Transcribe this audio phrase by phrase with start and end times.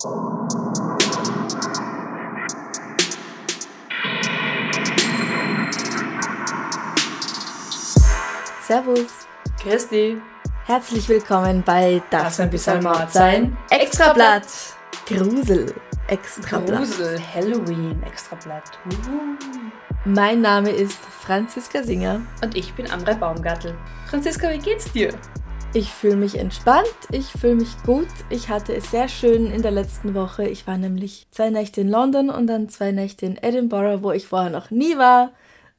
[0.00, 0.46] Servus.
[9.60, 10.22] Christi.
[10.66, 13.58] Herzlich willkommen bei Das, Das ein bisschen Mord sein.
[13.70, 14.46] Extrablatt.
[15.08, 15.74] Grusel.
[16.06, 16.78] Extrablatt.
[16.78, 18.78] Grusel, Halloween, Extrablatt.
[18.86, 19.36] Uhu.
[20.04, 22.20] Mein Name ist Franziska Singer.
[22.40, 23.76] Und ich bin Amrei Baumgartel.
[24.06, 25.12] Franziska, wie geht's dir?
[25.74, 28.08] Ich fühle mich entspannt, ich fühle mich gut.
[28.30, 30.48] Ich hatte es sehr schön in der letzten Woche.
[30.48, 34.26] Ich war nämlich zwei Nächte in London und dann zwei Nächte in Edinburgh, wo ich
[34.26, 35.32] vorher noch nie war.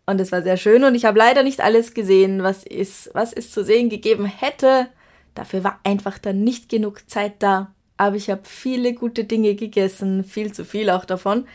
[0.05, 3.33] Und es war sehr schön und ich habe leider nicht alles gesehen, was es, was
[3.33, 4.87] es zu sehen gegeben hätte.
[5.33, 7.73] Dafür war einfach dann nicht genug Zeit da.
[7.97, 11.47] Aber ich habe viele gute Dinge gegessen, viel zu viel auch davon.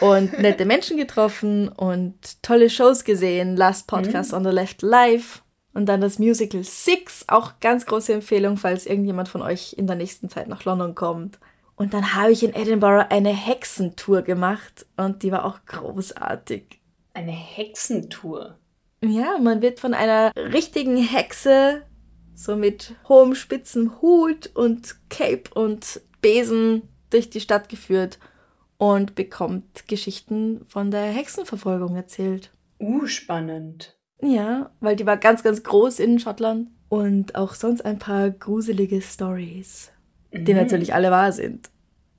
[0.00, 3.54] Und nette Menschen getroffen und tolle Shows gesehen.
[3.54, 5.42] Last Podcast on the Left live.
[5.72, 9.96] Und dann das Musical Six, auch ganz große Empfehlung, falls irgendjemand von euch in der
[9.96, 11.38] nächsten Zeit nach London kommt.
[11.76, 16.80] Und dann habe ich in Edinburgh eine Hexentour gemacht und die war auch großartig.
[17.14, 18.58] Eine Hexentour.
[19.02, 21.82] Ja, man wird von einer richtigen Hexe,
[22.34, 28.18] so mit hohem spitzen Hut und Cape und Besen durch die Stadt geführt
[28.76, 32.50] und bekommt Geschichten von der Hexenverfolgung erzählt.
[32.78, 33.99] Uh, spannend.
[34.22, 39.00] Ja, weil die war ganz, ganz groß in Schottland und auch sonst ein paar gruselige
[39.00, 39.90] Stories,
[40.32, 40.60] die Mhm.
[40.60, 41.70] natürlich alle wahr sind.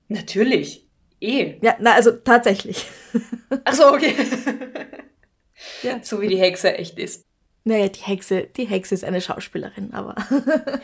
[0.07, 0.87] Natürlich.
[1.19, 1.55] Eh.
[1.61, 2.85] Ja, na, also tatsächlich.
[3.65, 4.13] Ach so, okay.
[5.83, 5.99] Ja.
[6.01, 7.23] So wie die Hexe echt ist.
[7.65, 10.15] Naja, die Hexe, die Hexe ist eine Schauspielerin, aber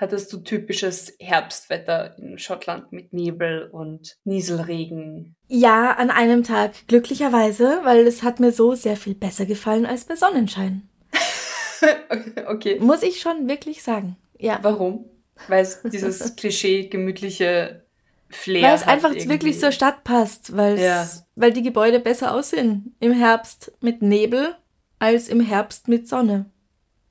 [0.00, 5.34] Hattest du typisches Herbstwetter in Schottland mit Nebel und Nieselregen?
[5.48, 10.04] Ja, an einem Tag glücklicherweise, weil es hat mir so sehr viel besser gefallen als
[10.04, 10.88] bei Sonnenschein.
[12.46, 12.78] okay.
[12.80, 14.16] Muss ich schon wirklich sagen.
[14.38, 14.60] Ja.
[14.62, 15.06] Warum?
[15.48, 17.84] Weil es dieses Klischee gemütliche
[18.30, 19.30] Flair Weil es einfach irgendwie.
[19.30, 21.08] wirklich zur Stadt passt, weil Ja.
[21.34, 24.54] weil die Gebäude besser aussehen im Herbst mit Nebel
[25.00, 26.46] als im Herbst mit Sonne.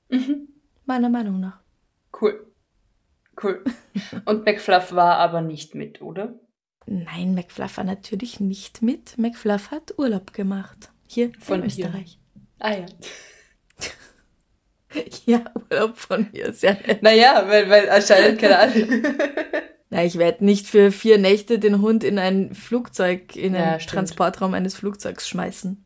[0.09, 0.47] Mhm.
[0.85, 1.59] Meiner Meinung nach.
[2.21, 2.46] Cool.
[3.41, 3.63] Cool.
[4.25, 6.33] Und McFluff war aber nicht mit, oder?
[6.85, 9.17] Nein, McFluff war natürlich nicht mit.
[9.17, 10.91] McFluff hat Urlaub gemacht.
[11.07, 11.85] Hier Von in hier.
[11.87, 12.19] Österreich.
[12.59, 12.85] Ah ja.
[15.25, 17.03] Ja, Urlaub von mir, sehr nett.
[17.03, 19.03] Naja, weil, weil anscheinend, keine Ahnung.
[19.89, 23.79] Na, ich werde nicht für vier Nächte den Hund in ein Flugzeug, in Ja, einen
[23.81, 23.93] stimmt.
[23.95, 25.83] Transportraum eines Flugzeugs schmeißen.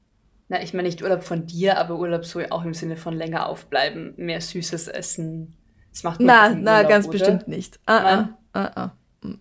[0.50, 3.48] Na, ich meine nicht Urlaub von dir, aber Urlaub so auch im Sinne von länger
[3.48, 5.56] aufbleiben, mehr Süßes essen.
[5.92, 7.12] Das macht man Na, na, Urlaub, ganz oder?
[7.12, 7.80] bestimmt nicht.
[7.86, 8.92] Ah, ah, ah, ah.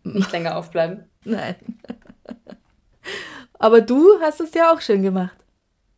[0.04, 1.04] Nicht länger aufbleiben.
[1.24, 1.56] Nein.
[3.58, 5.36] Aber du hast es ja auch schön gemacht.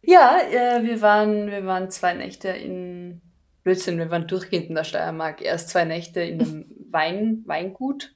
[0.02, 3.20] Ja, äh, wir waren, wir waren zwei Nächte in
[3.62, 5.40] Blödsinn, wir waren durchgehend in der Steiermark.
[5.40, 8.14] Erst zwei Nächte in einem Wein, Weingut,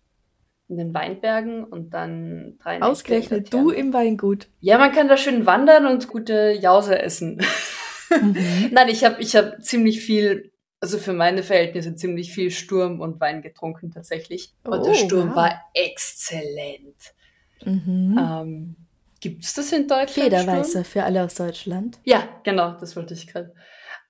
[0.68, 2.86] in den Weinbergen und dann drei Nächte.
[2.86, 4.48] Ausgerechnet du im Weingut.
[4.60, 7.41] Ja, man kann da schön wandern und gute Jause essen.
[8.10, 8.36] Mhm.
[8.72, 10.50] Nein, ich habe ich hab ziemlich viel,
[10.81, 14.53] also für meine Verhältnisse ziemlich viel Sturm und Wein getrunken tatsächlich.
[14.64, 15.37] Und Oh, der Sturm wow.
[15.37, 16.97] war exzellent.
[17.64, 18.19] Mhm.
[18.19, 18.76] Ähm,
[19.20, 20.10] Gibt's das in Deutschland?
[20.10, 21.98] Federweißer für alle aus Deutschland.
[22.04, 23.54] Ja, genau, das wollte ich gerade.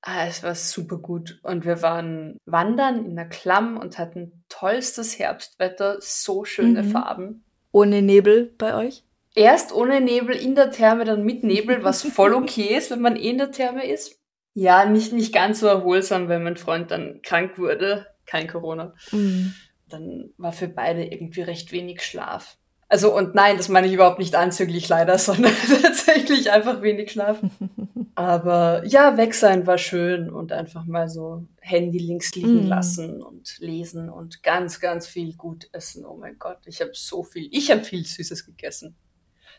[0.02, 1.38] Ah, es war super gut.
[1.42, 6.90] Und wir waren wandern in der Klamm und hatten tollstes Herbstwetter, so schöne Mhm.
[6.90, 7.44] Farben.
[7.72, 9.04] Ohne Nebel bei euch?
[9.34, 13.16] Erst ohne Nebel in der Therme, dann mit Nebel, was voll okay ist, wenn man
[13.16, 14.18] eh in der Therme ist.
[14.58, 18.06] Ja, nicht, nicht ganz so erholsam, wenn mein Freund dann krank wurde.
[18.24, 18.94] Kein Corona.
[19.12, 19.52] Mhm.
[19.90, 22.56] Dann war für beide irgendwie recht wenig Schlaf.
[22.88, 27.38] Also, und nein, das meine ich überhaupt nicht anzüglich leider, sondern tatsächlich einfach wenig Schlaf.
[28.14, 32.68] Aber ja, weg sein war schön und einfach mal so Handy links liegen Mm.
[32.68, 36.06] lassen und lesen und ganz, ganz viel gut essen.
[36.06, 38.96] Oh mein Gott, ich habe so viel, ich habe viel Süßes gegessen.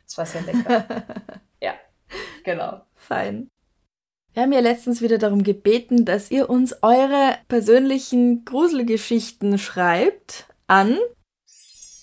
[0.07, 0.85] Es war sehr lecker.
[1.61, 1.75] ja,
[2.43, 2.81] genau.
[2.95, 3.51] Fein.
[4.37, 10.99] Wir haben ja letztens wieder darum gebeten, dass ihr uns eure persönlichen Gruselgeschichten schreibt an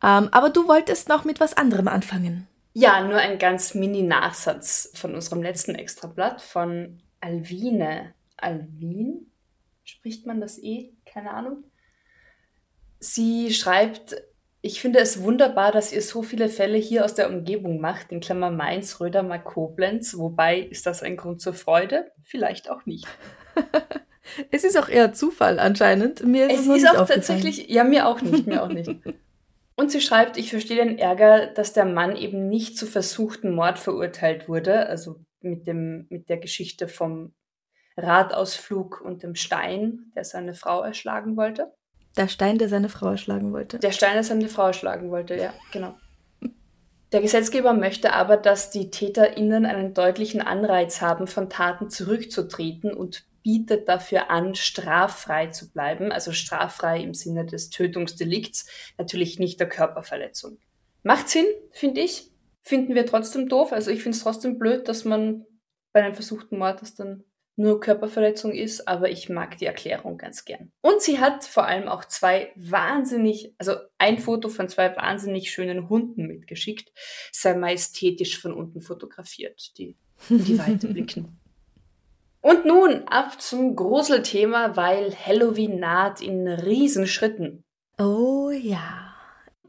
[0.03, 2.47] Ähm, aber du wolltest noch mit was anderem anfangen.
[2.73, 8.13] Ja, nur ein ganz mini-Nachsatz von unserem letzten Extrablatt von Alvine.
[8.37, 9.25] Alvin?
[9.89, 10.93] Spricht man das eh?
[11.05, 11.63] Keine Ahnung.
[12.99, 14.21] Sie schreibt,
[14.61, 18.19] ich finde es wunderbar, dass ihr so viele Fälle hier aus der Umgebung macht, in
[18.19, 20.15] Klammer Mainz, Rödermark, Koblenz.
[20.15, 22.11] Wobei, ist das ein Grund zur Freude?
[22.23, 23.07] Vielleicht auch nicht.
[24.51, 26.23] es ist auch eher Zufall anscheinend.
[26.23, 28.89] Mir ist es, es ist auch tatsächlich, ja, mir auch nicht, mir auch nicht.
[29.75, 33.79] Und sie schreibt, ich verstehe den Ärger, dass der Mann eben nicht zu versuchten Mord
[33.79, 37.33] verurteilt wurde, also mit dem, mit der Geschichte vom
[37.99, 41.71] Radausflug und dem Stein, der seine Frau erschlagen wollte.
[42.17, 43.79] Der Stein, der seine Frau erschlagen wollte.
[43.79, 45.95] Der Stein, der seine Frau erschlagen wollte, ja, genau.
[47.11, 53.25] Der Gesetzgeber möchte aber, dass die TäterInnen einen deutlichen Anreiz haben, von Taten zurückzutreten und
[53.41, 58.67] bietet dafür an, straffrei zu bleiben, also straffrei im Sinne des Tötungsdelikts,
[58.97, 60.59] natürlich nicht der Körperverletzung.
[61.03, 62.29] Macht Sinn, finde ich.
[62.61, 63.71] Finden wir trotzdem doof.
[63.71, 65.45] Also ich finde es trotzdem blöd, dass man
[65.93, 67.23] bei einem versuchten Mord das dann
[67.59, 70.71] nur Körperverletzung ist, aber ich mag die Erklärung ganz gern.
[70.81, 75.89] Und sie hat vor allem auch zwei wahnsinnig, also ein Foto von zwei wahnsinnig schönen
[75.89, 76.89] Hunden mitgeschickt,
[77.33, 79.97] sehr majestätisch von unten fotografiert, die
[80.29, 81.37] in die Weite blicken.
[82.41, 87.65] Und nun ab zum Gruselthema, weil Halloween naht in Riesenschritten.
[87.97, 89.08] Oh ja.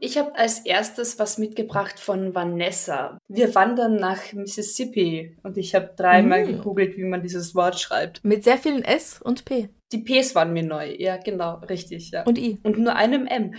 [0.03, 3.19] Ich habe als erstes was mitgebracht von Vanessa.
[3.27, 6.47] Wir wandern nach Mississippi und ich habe dreimal mm.
[6.47, 8.25] gegoogelt, wie man dieses Wort schreibt.
[8.25, 9.69] Mit sehr vielen S und P.
[9.91, 10.95] Die Ps waren mir neu.
[10.97, 12.09] Ja, genau, richtig.
[12.09, 12.23] Ja.
[12.23, 12.57] Und I.
[12.63, 13.53] Und nur einem M.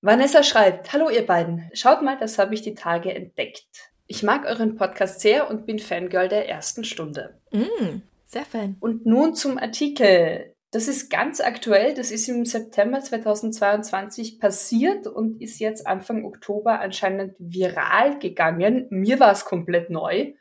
[0.00, 1.68] Vanessa schreibt, Hallo ihr beiden.
[1.72, 3.66] Schaut mal, das habe ich die Tage entdeckt.
[4.06, 7.40] Ich mag euren Podcast sehr und bin Fangirl der ersten Stunde.
[7.50, 8.76] Mm, sehr fan.
[8.78, 10.53] Und nun zum Artikel.
[10.74, 16.80] Das ist ganz aktuell, das ist im September 2022 passiert und ist jetzt Anfang Oktober
[16.80, 18.88] anscheinend viral gegangen.
[18.90, 20.32] Mir war es komplett neu.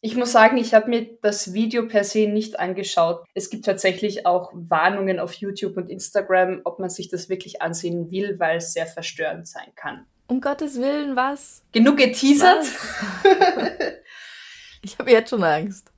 [0.00, 3.24] Ich muss sagen, ich habe mir das Video per se nicht angeschaut.
[3.34, 8.12] Es gibt tatsächlich auch Warnungen auf YouTube und Instagram, ob man sich das wirklich ansehen
[8.12, 10.06] will, weil es sehr verstörend sein kann.
[10.28, 11.64] Um Gottes Willen, was?
[11.72, 12.66] Genug geteasert?
[14.82, 15.90] ich habe jetzt schon Angst.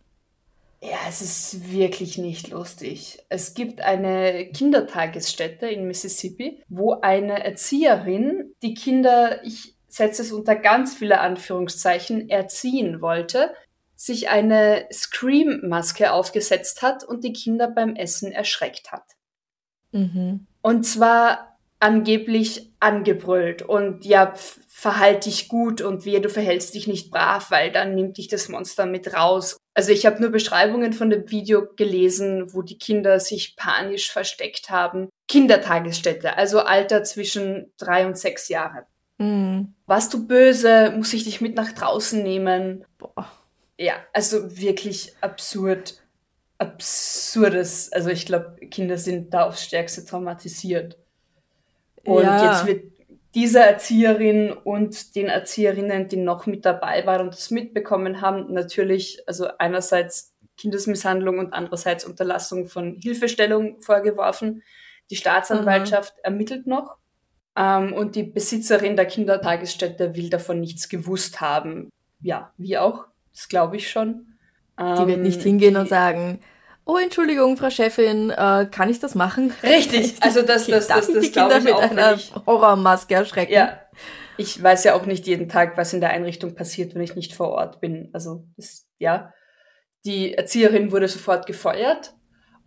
[0.81, 3.25] Ja, es ist wirklich nicht lustig.
[3.29, 10.55] Es gibt eine Kindertagesstätte in Mississippi, wo eine Erzieherin die Kinder, ich setze es unter
[10.55, 13.55] ganz viele Anführungszeichen, erziehen wollte,
[13.97, 19.03] sich eine Scream-Maske aufgesetzt hat und die Kinder beim Essen erschreckt hat.
[19.91, 20.47] Mhm.
[20.63, 24.35] Und zwar angeblich angebrüllt und ja,
[24.69, 28.49] verhalte dich gut und wie du verhältst dich nicht brav, weil dann nimmt dich das
[28.49, 29.57] Monster mit raus.
[29.79, 34.71] Also ich habe nur Beschreibungen von dem Video gelesen, wo die Kinder sich panisch versteckt
[34.71, 35.09] haben.
[35.29, 38.87] Kindertagesstätte, also Alter zwischen drei und sechs Jahre.
[39.19, 39.75] Mhm.
[39.87, 40.93] Warst du böse?
[40.97, 42.85] Muss ich dich mit nach draußen nehmen?
[42.99, 43.31] Boah.
[43.79, 46.03] Ja, also wirklich absurd.
[46.59, 47.93] Absurdes.
[47.93, 50.99] Also ich glaube, Kinder sind da aufs Stärkste traumatisiert.
[52.03, 52.51] Und ja.
[52.51, 52.98] jetzt wird
[53.39, 59.23] dieser Erzieherin und den Erzieherinnen, die noch mit dabei waren und das mitbekommen haben, natürlich,
[59.29, 64.65] also einerseits Kindesmisshandlung und andererseits Unterlassung von Hilfestellung vorgeworfen.
[65.11, 66.23] Die Staatsanwaltschaft mhm.
[66.25, 66.97] ermittelt noch
[67.55, 71.91] ähm, und die Besitzerin der Kindertagesstätte will davon nichts gewusst haben.
[72.21, 74.37] Ja, wie auch, das glaube ich schon.
[74.81, 76.41] Die wird nicht ähm, hingehen die, und sagen,
[76.89, 79.53] oh Entschuldigung, Frau Chefin, äh, kann ich das machen?
[79.63, 83.53] Richtig, also das, das, das, das, das die Kinder mit einer ich, Horrormaske erschrecken.
[83.53, 83.79] Ja,
[84.39, 87.35] ich weiß ja auch nicht jeden Tag, was in der Einrichtung passiert, wenn ich nicht
[87.35, 88.09] vor Ort bin.
[88.15, 89.35] Also das, ja,
[90.05, 92.15] die Erzieherin wurde sofort gefeuert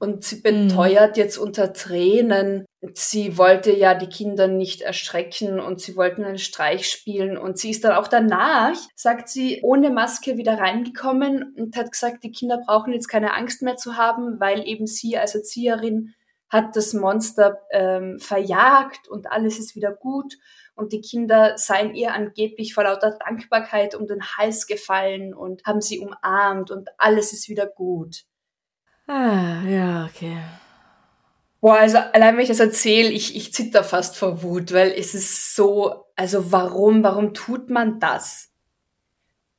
[0.02, 1.22] und sie beteuert mhm.
[1.22, 2.66] jetzt unter Tränen,
[2.96, 7.70] sie wollte ja die Kinder nicht erschrecken und sie wollten einen Streich spielen und sie
[7.70, 12.60] ist dann auch danach, sagt sie, ohne Maske wieder reingekommen und hat gesagt, die Kinder
[12.66, 16.16] brauchen jetzt keine Angst mehr zu haben, weil eben sie als Erzieherin
[16.50, 20.34] hat das Monster ähm, verjagt und alles ist wieder gut
[20.74, 25.82] und die Kinder seien ihr angeblich vor lauter Dankbarkeit um den Hals gefallen und haben
[25.82, 28.24] sie umarmt und alles ist wieder gut.
[29.08, 30.38] Ah, ja, okay.
[31.60, 35.14] Boah, also allein wenn ich das erzähle, ich, ich zitter fast vor Wut, weil es
[35.14, 38.52] ist so, also warum, warum tut man das?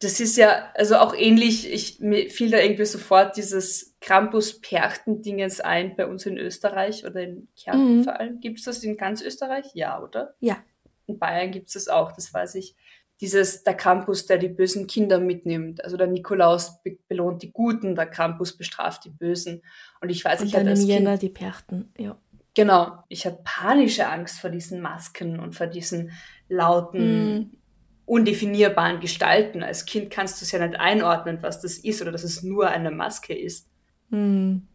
[0.01, 5.95] Das ist ja, also auch ähnlich, ich, mir fiel da irgendwie sofort dieses Krampus-Perchten-Dingens ein
[5.95, 8.05] bei uns in Österreich oder in Kärnten mhm.
[8.05, 8.41] vor allem.
[8.41, 9.67] Gibt es das in ganz Österreich?
[9.75, 10.35] Ja, oder?
[10.41, 10.59] Ja.
[11.07, 12.75] In Bayern gibt es das auch, das weiß ich
[13.23, 15.83] dieses, der Krampus, der die bösen Kinder mitnimmt.
[15.85, 19.62] Also der Nikolaus be belohnt die Guten, der Krampus bestraft die Bösen.
[20.00, 22.19] Und ich weiß, Und ich hatte als Jänner die Perchten, ja.
[22.55, 23.05] Genau.
[23.09, 26.11] Ich habe panische Angst vor diesen Masken und vor diesen
[26.49, 27.50] lauten, mm.
[28.07, 29.62] undefinierbaren Gestalten.
[29.62, 32.69] Als Kind kannst du es ja nicht einordnen, was das ist oder dass es nur
[32.69, 33.69] eine Maske ist.
[34.11, 34.67] Hm.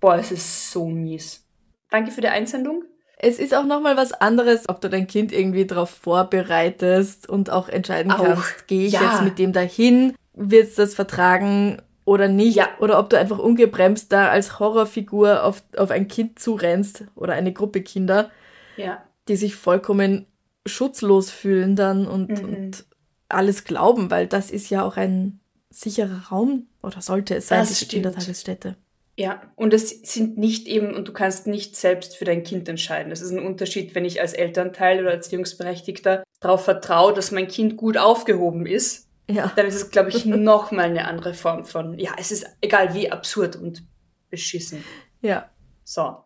[0.00, 1.46] Boah, es ist so mies.
[1.88, 2.84] Danke für die Einsendung.
[3.18, 7.68] Es ist auch nochmal was anderes, ob du dein Kind irgendwie darauf vorbereitest und auch
[7.68, 9.02] entscheiden Auch, kannst, gehe ich ja.
[9.10, 12.68] jetzt mit dem dahin, wird es das vertragen oder nicht, Ja.
[12.78, 17.52] oder ob du einfach ungebremst da als Horrorfigur auf, auf ein Kind zurennst oder eine
[17.52, 18.30] Gruppe Kinder,
[18.76, 19.02] Ja.
[19.28, 20.26] die sich vollkommen
[20.66, 22.54] schutzlos fühlen dann und, Mhm.
[22.54, 22.84] und
[23.28, 27.76] alles glauben, weil das ist ja auch ein sicherer Raum oder sollte es sein, Das
[27.76, 27.90] stimmt.
[27.90, 28.76] Kindertagesstätte.
[29.18, 33.08] Ja, und es sind nicht eben, und du kannst nicht selbst für dein Kind entscheiden.
[33.08, 37.78] Das ist ein Unterschied, wenn ich als Elternteil oder Erziehungsberechtigter darauf vertraue, dass mein Kind
[37.78, 39.50] gut aufgehoben ist, Ja.
[39.56, 43.10] dann ist es, glaube ich, nochmal eine andere Form von, ja, es ist egal wie
[43.10, 43.84] absurd und
[44.28, 44.84] beschissen.
[45.22, 45.48] Ja.
[45.82, 46.18] So.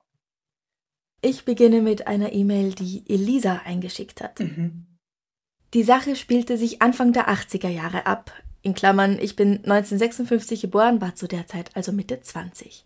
[1.23, 4.41] Ich beginne mit einer E-Mail, die Elisa eingeschickt hat.
[4.41, 4.87] Mhm.
[5.75, 8.33] Die Sache spielte sich Anfang der 80er Jahre ab.
[8.63, 12.85] In Klammern, ich bin 1956 geboren, war zu der Zeit also Mitte 20.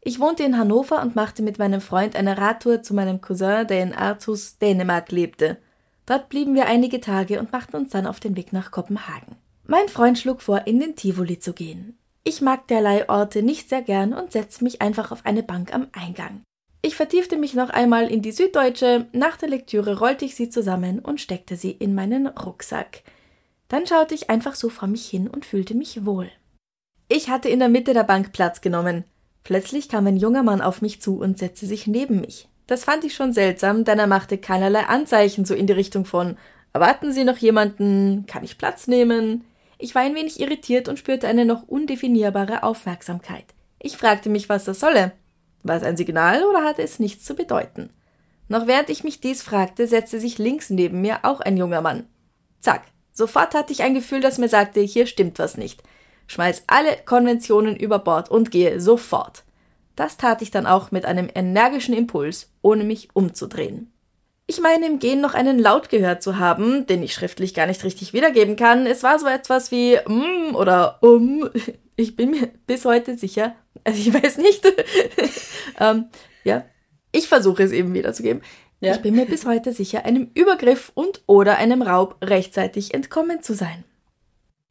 [0.00, 3.82] Ich wohnte in Hannover und machte mit meinem Freund eine Radtour zu meinem Cousin, der
[3.82, 5.58] in Aarhus, Dänemark lebte.
[6.06, 9.36] Dort blieben wir einige Tage und machten uns dann auf den Weg nach Kopenhagen.
[9.66, 11.96] Mein Freund schlug vor, in den Tivoli zu gehen.
[12.24, 15.88] Ich mag derlei Orte nicht sehr gern und setzte mich einfach auf eine Bank am
[15.92, 16.42] Eingang.
[16.80, 20.98] Ich vertiefte mich noch einmal in die Süddeutsche, nach der Lektüre rollte ich sie zusammen
[20.98, 23.02] und steckte sie in meinen Rucksack.
[23.72, 26.30] Dann schaute ich einfach so vor mich hin und fühlte mich wohl.
[27.08, 29.04] Ich hatte in der Mitte der Bank Platz genommen.
[29.44, 32.50] Plötzlich kam ein junger Mann auf mich zu und setzte sich neben mich.
[32.66, 36.36] Das fand ich schon seltsam, denn er machte keinerlei Anzeichen so in die Richtung von
[36.74, 38.26] Erwarten Sie noch jemanden?
[38.26, 39.46] Kann ich Platz nehmen?
[39.78, 43.46] Ich war ein wenig irritiert und spürte eine noch undefinierbare Aufmerksamkeit.
[43.78, 45.12] Ich fragte mich, was das solle.
[45.62, 47.88] War es ein Signal oder hatte es nichts zu bedeuten?
[48.48, 52.06] Noch während ich mich dies fragte, setzte sich links neben mir auch ein junger Mann.
[52.60, 55.82] Zack, sofort hatte ich ein Gefühl, das mir sagte, hier stimmt was nicht.
[56.26, 59.44] Schmeiß alle Konventionen über Bord und gehe sofort.
[59.96, 63.92] Das tat ich dann auch mit einem energischen Impuls, ohne mich umzudrehen.
[64.46, 67.84] Ich meine im Gehen noch einen Laut gehört zu haben, den ich schriftlich gar nicht
[67.84, 68.86] richtig wiedergeben kann.
[68.86, 71.48] Es war so etwas wie mm oder um.
[71.96, 73.54] Ich bin mir bis heute sicher,
[73.84, 74.64] also ich weiß nicht.
[75.80, 76.06] ähm,
[76.42, 76.64] ja,
[77.12, 78.42] ich versuche es eben wiederzugeben.
[78.82, 78.96] Ja.
[78.96, 83.54] Ich bin mir bis heute sicher, einem Übergriff und oder einem Raub rechtzeitig entkommen zu
[83.54, 83.84] sein.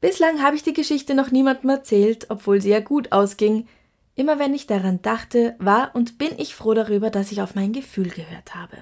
[0.01, 3.67] Bislang habe ich die Geschichte noch niemandem erzählt, obwohl sie ja gut ausging.
[4.15, 7.71] Immer wenn ich daran dachte, war und bin ich froh darüber, dass ich auf mein
[7.71, 8.79] Gefühl gehört habe.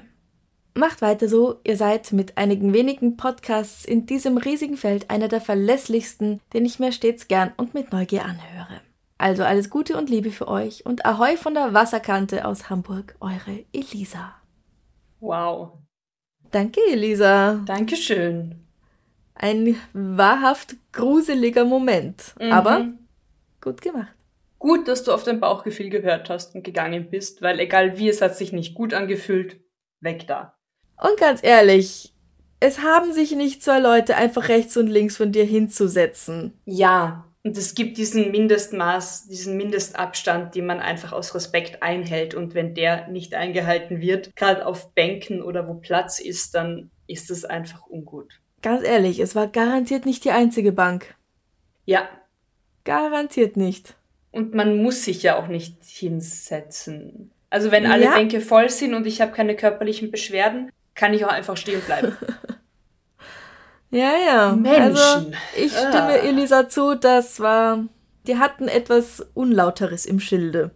[0.74, 5.42] Macht weiter so, ihr seid mit einigen wenigen Podcasts in diesem riesigen Feld einer der
[5.42, 8.82] verlässlichsten, den ich mir stets gern und mit Neugier anhöre.
[9.20, 13.64] Also alles Gute und Liebe für euch und Ahoi von der Wasserkante aus Hamburg, eure
[13.74, 14.39] Elisa.
[15.20, 15.74] Wow.
[16.52, 17.62] Danke, Elisa.
[17.66, 18.56] Dankeschön.
[19.36, 22.52] Ein wahrhaft gruseliger Moment, Mhm.
[22.52, 22.88] aber
[23.62, 24.14] gut gemacht.
[24.58, 28.22] Gut, dass du auf dein Bauchgefühl gehört hast und gegangen bist, weil egal wie, es
[28.22, 29.62] hat sich nicht gut angefühlt.
[30.02, 30.56] Weg da.
[31.02, 32.14] Und ganz ehrlich,
[32.60, 36.60] es haben sich nicht zwei Leute einfach rechts und links von dir hinzusetzen.
[36.66, 42.36] Ja, und es gibt diesen Mindestmaß, diesen Mindestabstand, den man einfach aus Respekt einhält.
[42.36, 47.32] Und wenn der nicht eingehalten wird, gerade auf Bänken oder wo Platz ist, dann ist
[47.32, 48.32] es einfach ungut.
[48.62, 51.16] Ganz ehrlich, es war garantiert nicht die einzige Bank.
[51.86, 52.08] Ja,
[52.84, 53.96] Garantiert nicht.
[54.32, 57.32] und man muss sich ja auch nicht hinsetzen.
[57.50, 58.14] Also wenn alle Ja.
[58.14, 62.16] Bänke voll sind und ich habe keine körperlichen Beschwerden, kann ich auch einfach stehen bleiben.
[63.92, 64.56] Ja, ja.
[64.56, 64.82] Menschen.
[64.82, 65.90] Also, ich Ah.
[65.90, 67.86] stimme Elisa zu, das war.
[68.28, 70.72] Die hatten etwas Unlauteres im Schilde.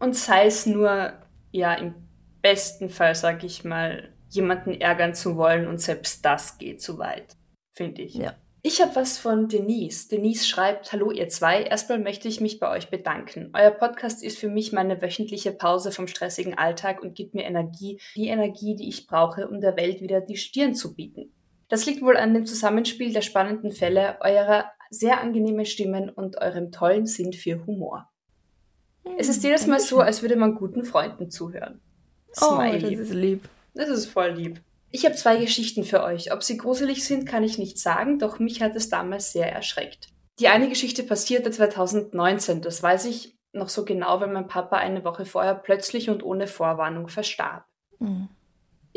[0.00, 1.12] Und sei es nur,
[1.52, 1.94] ja, im
[2.42, 7.36] besten Fall, sag ich mal, jemanden ärgern zu wollen und selbst das geht zu weit,
[7.74, 8.14] finde ich.
[8.14, 8.34] Ja.
[8.62, 10.08] Ich habe was von Denise.
[10.08, 13.50] Denise schreibt, hallo ihr zwei, erstmal möchte ich mich bei euch bedanken.
[13.54, 18.00] Euer Podcast ist für mich meine wöchentliche Pause vom stressigen Alltag und gibt mir Energie,
[18.16, 21.32] die Energie, die ich brauche, um der Welt wieder die Stirn zu bieten.
[21.68, 26.72] Das liegt wohl an dem Zusammenspiel der spannenden Fälle, eurer sehr angenehmen Stimmen und eurem
[26.72, 28.08] tollen Sinn für Humor.
[29.18, 31.80] Es ist jedes Mal so, als würde man guten Freunden zuhören.
[32.40, 32.96] Oh, Smiley.
[32.96, 33.48] das ist lieb.
[33.74, 34.60] Das ist voll lieb.
[34.90, 36.32] Ich habe zwei Geschichten für euch.
[36.32, 40.08] Ob sie gruselig sind, kann ich nicht sagen, doch mich hat es damals sehr erschreckt.
[40.38, 45.04] Die eine Geschichte passierte 2019, das weiß ich noch so genau, weil mein Papa eine
[45.04, 47.64] Woche vorher plötzlich und ohne Vorwarnung verstarb.
[47.98, 48.28] Mhm.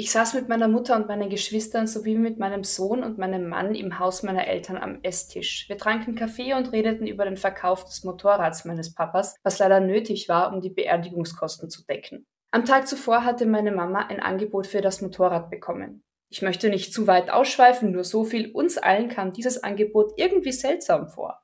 [0.01, 3.75] Ich saß mit meiner Mutter und meinen Geschwistern sowie mit meinem Sohn und meinem Mann
[3.75, 5.69] im Haus meiner Eltern am Esstisch.
[5.69, 10.27] Wir tranken Kaffee und redeten über den Verkauf des Motorrads meines Papas, was leider nötig
[10.27, 12.25] war, um die Beerdigungskosten zu decken.
[12.49, 16.03] Am Tag zuvor hatte meine Mama ein Angebot für das Motorrad bekommen.
[16.29, 20.51] Ich möchte nicht zu weit ausschweifen, nur so viel, uns allen kam dieses Angebot irgendwie
[20.51, 21.43] seltsam vor.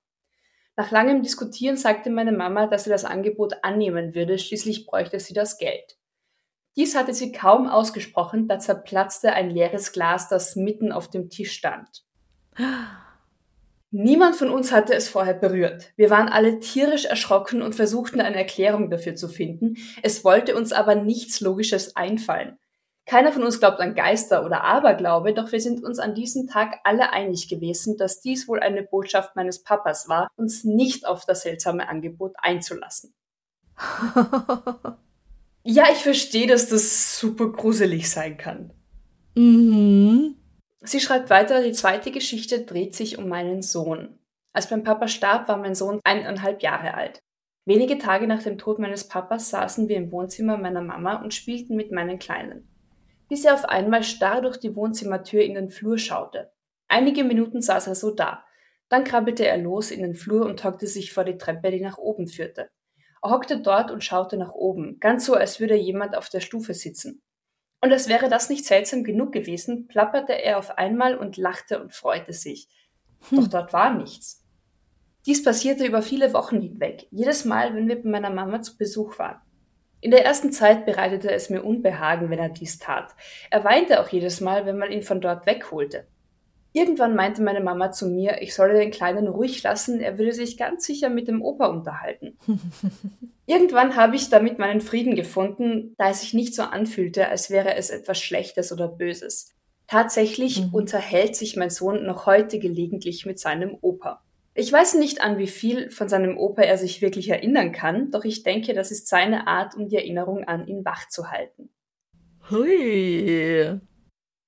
[0.76, 5.36] Nach langem Diskutieren sagte meine Mama, dass sie das Angebot annehmen würde, schließlich bräuchte sie
[5.36, 5.97] das Geld.
[6.78, 11.54] Dies hatte sie kaum ausgesprochen, da zerplatzte ein leeres Glas, das mitten auf dem Tisch
[11.54, 12.06] stand.
[13.90, 15.92] Niemand von uns hatte es vorher berührt.
[15.96, 19.78] Wir waren alle tierisch erschrocken und versuchten eine Erklärung dafür zu finden.
[20.04, 22.60] Es wollte uns aber nichts Logisches einfallen.
[23.08, 26.80] Keiner von uns glaubt an Geister oder Aberglaube, doch wir sind uns an diesem Tag
[26.84, 31.42] alle einig gewesen, dass dies wohl eine Botschaft meines Papas war, uns nicht auf das
[31.42, 33.16] seltsame Angebot einzulassen.
[35.68, 38.72] ja, ich verstehe, dass das super gruselig sein kann.
[39.36, 40.36] Mhm.
[40.80, 44.18] Sie schreibt weiter, die zweite Geschichte dreht sich um meinen Sohn.
[44.54, 47.22] Als mein Papa starb, war mein Sohn eineinhalb Jahre alt.
[47.66, 51.76] Wenige Tage nach dem Tod meines Papas saßen wir im Wohnzimmer meiner Mama und spielten
[51.76, 52.70] mit meinen Kleinen.
[53.28, 56.50] Bis er auf einmal starr durch die Wohnzimmertür in den Flur schaute.
[56.88, 58.46] Einige Minuten saß er so da.
[58.88, 61.98] Dann krabbelte er los in den Flur und hockte sich vor die Treppe, die nach
[61.98, 62.70] oben führte.
[63.22, 66.74] Er hockte dort und schaute nach oben, ganz so, als würde jemand auf der Stufe
[66.74, 67.22] sitzen.
[67.82, 71.94] Und als wäre das nicht seltsam genug gewesen, plapperte er auf einmal und lachte und
[71.94, 72.68] freute sich.
[73.30, 73.40] Hm.
[73.40, 74.44] Doch dort war nichts.
[75.26, 79.20] Dies passierte über viele Wochen hinweg, jedes Mal, wenn wir bei meiner Mama zu Besuch
[79.20, 79.42] waren.
[80.00, 83.16] In der ersten Zeit bereitete es mir Unbehagen, wenn er dies tat.
[83.50, 86.08] Er weinte auch jedes Mal, wenn man ihn von dort wegholte.
[86.78, 90.58] Irgendwann meinte meine Mama zu mir, ich solle den Kleinen ruhig lassen, er würde sich
[90.58, 92.38] ganz sicher mit dem Opa unterhalten.
[93.48, 97.74] Irgendwann habe ich damit meinen Frieden gefunden, da es sich nicht so anfühlte, als wäre
[97.74, 99.56] es etwas Schlechtes oder Böses.
[99.88, 100.74] Tatsächlich mhm.
[100.76, 104.22] unterhält sich mein Sohn noch heute gelegentlich mit seinem Opa.
[104.54, 108.24] Ich weiß nicht, an wie viel von seinem Opa er sich wirklich erinnern kann, doch
[108.24, 111.72] ich denke, das ist seine Art, um die Erinnerung an ihn wach zu halten.
[112.52, 113.80] Hui.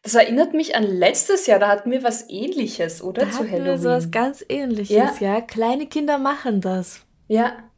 [0.01, 3.25] Das erinnert mich an letztes Jahr, da hatten wir was ähnliches, oder?
[3.25, 3.65] Da zu hatten Halloween.
[3.65, 5.13] Wir sowas ganz ähnliches, ja.
[5.20, 5.41] ja.
[5.41, 7.02] Kleine Kinder machen das.
[7.28, 7.69] Ja.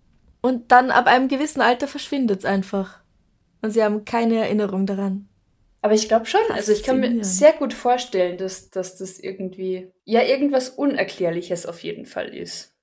[0.41, 2.99] Und dann ab einem gewissen Alter verschwindet es einfach.
[3.61, 5.27] Und sie haben keine Erinnerung daran.
[5.81, 9.91] Aber ich glaube schon, also ich kann mir sehr gut vorstellen, dass, dass das irgendwie,
[10.05, 12.75] ja, irgendwas Unerklärliches auf jeden Fall ist.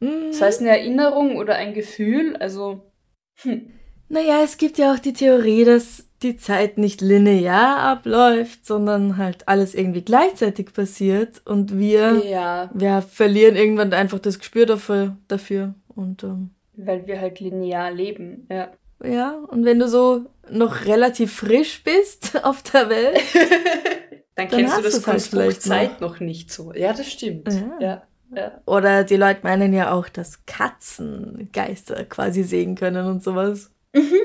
[0.00, 0.28] Mhm.
[0.28, 2.92] Das heißt eine Erinnerung oder ein Gefühl, also.
[3.36, 3.72] Hm.
[4.08, 9.48] Naja, es gibt ja auch die Theorie, dass die Zeit nicht linear abläuft, sondern halt
[9.48, 12.70] alles irgendwie gleichzeitig passiert und wir, ja.
[12.72, 15.16] wir verlieren irgendwann einfach das Gespür dafür.
[15.28, 18.70] dafür und, ähm, Weil wir halt linear leben, ja.
[19.04, 23.20] Ja, und wenn du so noch relativ frisch bist auf der Welt,
[24.34, 26.14] dann, dann kennst du das Konstrukt halt Zeit noch.
[26.14, 26.20] noch.
[26.20, 26.72] nicht so.
[26.72, 27.52] Ja, das stimmt.
[27.52, 27.78] Ja.
[27.80, 28.02] ja.
[28.34, 28.60] Ja.
[28.66, 33.70] Oder die Leute meinen ja auch, dass Katzen Geister quasi sehen können und sowas.
[33.96, 34.20] Mhm.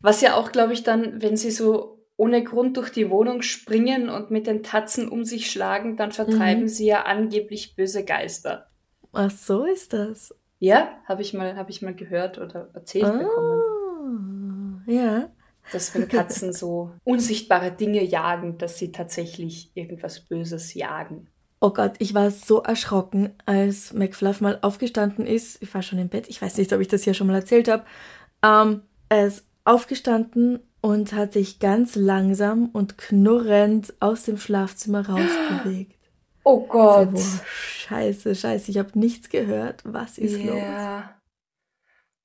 [0.00, 4.08] Was ja auch, glaube ich, dann, wenn sie so ohne Grund durch die Wohnung springen
[4.08, 6.68] und mit den Tatzen um sich schlagen, dann vertreiben mhm.
[6.68, 8.68] sie ja angeblich böse Geister.
[9.12, 10.34] Ach, so ist das.
[10.58, 14.84] Ja, habe ich mal, habe ich mal gehört oder erzählt ah, bekommen.
[14.86, 15.30] Ja.
[15.72, 21.28] Dass wenn Katzen so unsichtbare Dinge jagen, dass sie tatsächlich irgendwas Böses jagen.
[21.60, 25.60] Oh Gott, ich war so erschrocken, als McFluff mal aufgestanden ist.
[25.62, 26.28] Ich war schon im Bett.
[26.28, 27.84] Ich weiß nicht, ob ich das hier schon mal erzählt habe.
[28.42, 35.96] Ähm, er ist aufgestanden und hat sich ganz langsam und knurrend aus dem Schlafzimmer rausbewegt.
[36.44, 37.08] Oh Gott.
[37.08, 39.82] Also, scheiße, scheiße, ich habe nichts gehört.
[39.84, 40.98] Was ist yeah.
[40.98, 41.04] los?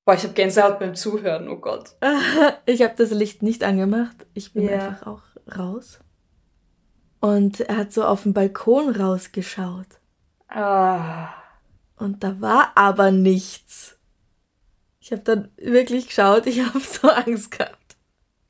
[0.06, 1.96] Boah, ich habe Gänsehaut beim Zuhören, oh Gott.
[2.66, 4.28] ich habe das Licht nicht angemacht.
[4.34, 4.90] Ich bin yeah.
[4.90, 5.22] einfach auch
[5.58, 6.00] raus.
[7.20, 9.88] Und er hat so auf den Balkon rausgeschaut.
[10.48, 11.30] Ah.
[11.98, 14.00] Und da war aber nichts.
[15.02, 17.78] Ich habe dann wirklich geschaut, ich habe so Angst gehabt.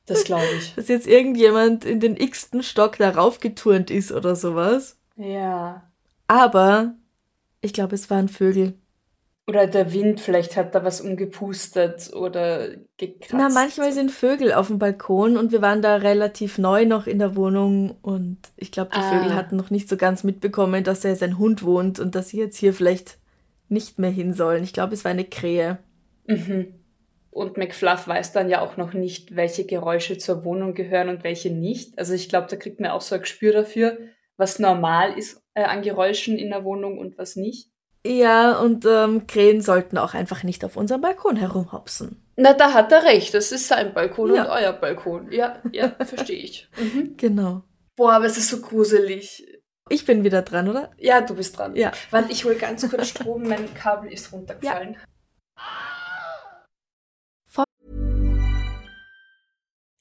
[0.06, 0.74] Das glaube ich.
[0.74, 4.98] Dass jetzt irgendjemand in den x-ten Stock darauf geturnt ist oder sowas.
[5.16, 5.90] Ja.
[6.26, 6.94] Aber
[7.60, 8.74] ich glaube, es waren Vögel.
[9.46, 13.32] Oder der Wind, vielleicht hat da was umgepustet oder gekratzt.
[13.32, 17.18] Na, manchmal sind Vögel auf dem Balkon und wir waren da relativ neu noch in
[17.18, 19.10] der Wohnung und ich glaube, die ah.
[19.10, 22.38] Vögel hatten noch nicht so ganz mitbekommen, dass da sein Hund wohnt und dass sie
[22.38, 23.18] jetzt hier vielleicht
[23.68, 24.62] nicht mehr hin sollen.
[24.62, 25.78] Ich glaube, es war eine Krähe.
[26.26, 26.74] Mhm.
[27.30, 31.50] Und McFluff weiß dann ja auch noch nicht, welche Geräusche zur Wohnung gehören und welche
[31.50, 31.98] nicht.
[31.98, 33.98] Also ich glaube, da kriegt man auch so ein Gespür dafür,
[34.36, 37.70] was normal ist äh, an Geräuschen in der Wohnung und was nicht.
[38.04, 42.22] Ja, und ähm, Krähen sollten auch einfach nicht auf unserem Balkon herumhopsen.
[42.36, 43.32] Na, da hat er recht.
[43.32, 44.42] Das ist sein Balkon ja.
[44.42, 45.30] und euer Balkon.
[45.30, 46.68] Ja, ja, verstehe ich.
[46.76, 47.14] Mhm.
[47.16, 47.62] Genau.
[47.96, 49.46] Boah, aber es ist so gruselig.
[49.88, 50.90] Ich bin wieder dran, oder?
[50.98, 51.76] Ja, du bist dran.
[51.76, 51.92] Ja.
[52.10, 53.42] Warte, ich hole ganz kurz Strom.
[53.44, 54.94] Mein Kabel ist runtergefallen.
[54.94, 55.00] Ja.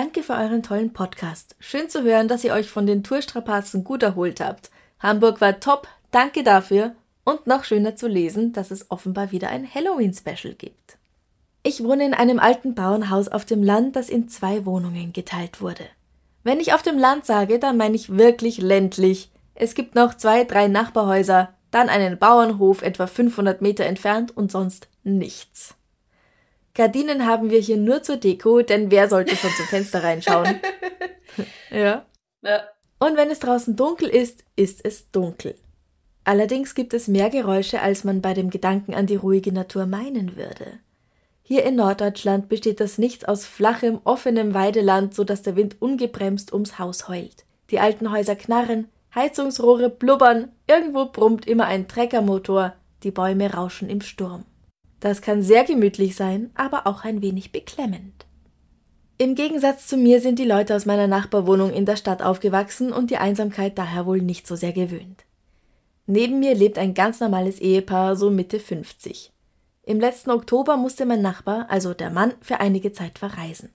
[0.00, 1.56] Danke für euren tollen Podcast.
[1.58, 4.70] Schön zu hören, dass ihr euch von den Tourstrapazen gut erholt habt.
[4.98, 6.94] Hamburg war top, danke dafür.
[7.22, 10.96] Und noch schöner zu lesen, dass es offenbar wieder ein Halloween-Special gibt.
[11.62, 15.84] Ich wohne in einem alten Bauernhaus auf dem Land, das in zwei Wohnungen geteilt wurde.
[16.44, 19.30] Wenn ich auf dem Land sage, dann meine ich wirklich ländlich.
[19.54, 24.88] Es gibt noch zwei, drei Nachbarhäuser, dann einen Bauernhof etwa 500 Meter entfernt und sonst
[25.04, 25.74] nichts.
[26.74, 30.60] Gardinen haben wir hier nur zur Deko, denn wer sollte schon zum Fenster reinschauen?
[31.70, 32.06] ja.
[32.42, 32.62] Ja.
[32.98, 35.56] Und wenn es draußen dunkel ist, ist es dunkel.
[36.24, 40.36] Allerdings gibt es mehr Geräusche, als man bei dem Gedanken an die ruhige Natur meinen
[40.36, 40.78] würde.
[41.42, 46.52] Hier in Norddeutschland besteht das Nichts aus flachem, offenem Weideland, so dass der Wind ungebremst
[46.52, 47.44] ums Haus heult.
[47.70, 54.00] Die alten Häuser knarren, Heizungsrohre blubbern, irgendwo brummt immer ein Treckermotor, die Bäume rauschen im
[54.00, 54.44] Sturm.
[55.00, 58.26] Das kann sehr gemütlich sein, aber auch ein wenig beklemmend.
[59.16, 63.10] Im Gegensatz zu mir sind die Leute aus meiner Nachbarwohnung in der Stadt aufgewachsen und
[63.10, 65.24] die Einsamkeit daher wohl nicht so sehr gewöhnt.
[66.06, 69.30] Neben mir lebt ein ganz normales Ehepaar, so Mitte 50.
[69.82, 73.70] Im letzten Oktober musste mein Nachbar, also der Mann, für einige Zeit verreisen.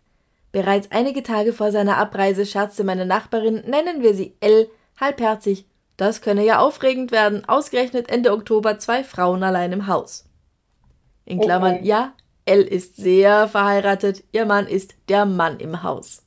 [0.52, 5.66] Bereits einige Tage vor seiner Abreise scherzte meine Nachbarin, nennen wir sie L, halbherzig,
[5.98, 10.25] das könne ja aufregend werden, ausgerechnet Ende Oktober zwei Frauen allein im Haus.
[11.26, 11.86] In Klammern, Oh, oh.
[11.86, 12.14] ja,
[12.46, 16.24] L ist sehr verheiratet, ihr Mann ist der Mann im Haus.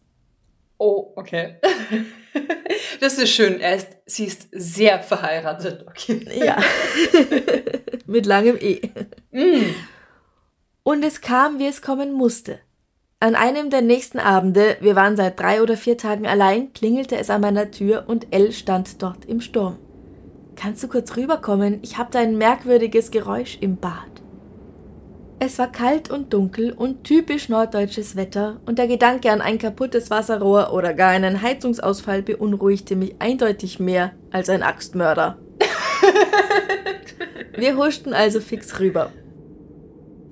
[0.79, 1.57] Oh, okay.
[3.01, 3.61] Das ist schön.
[3.61, 5.85] Er ist, sie ist sehr verheiratet.
[5.89, 6.45] Okay.
[6.45, 6.59] Ja.
[8.07, 8.81] Mit langem E.
[9.33, 9.75] Mm.
[10.83, 12.61] Und es kam, wie es kommen musste.
[13.21, 17.31] An einem der nächsten Abende, wir waren seit drei oder vier Tagen allein, klingelte es
[17.31, 19.79] an meiner Tür und L stand dort im Sturm.
[20.55, 21.81] Kannst du kurz rüberkommen?
[21.83, 24.23] Ich hab da ein merkwürdiges Geräusch im Bad.
[25.41, 30.11] Es war kalt und dunkel und typisch norddeutsches Wetter und der Gedanke an ein kaputtes
[30.11, 35.39] Wasserrohr oder gar einen Heizungsausfall beunruhigte mich eindeutig mehr als ein Axtmörder.
[37.57, 39.13] Wir huschten also fix rüber.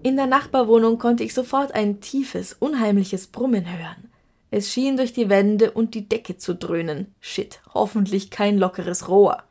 [0.03, 4.11] In der Nachbarwohnung konnte ich sofort ein tiefes, unheimliches Brummen hören.
[4.51, 7.15] Es schien durch die Wände und die Decke zu dröhnen.
[7.21, 9.43] Shit, hoffentlich kein lockeres Rohr.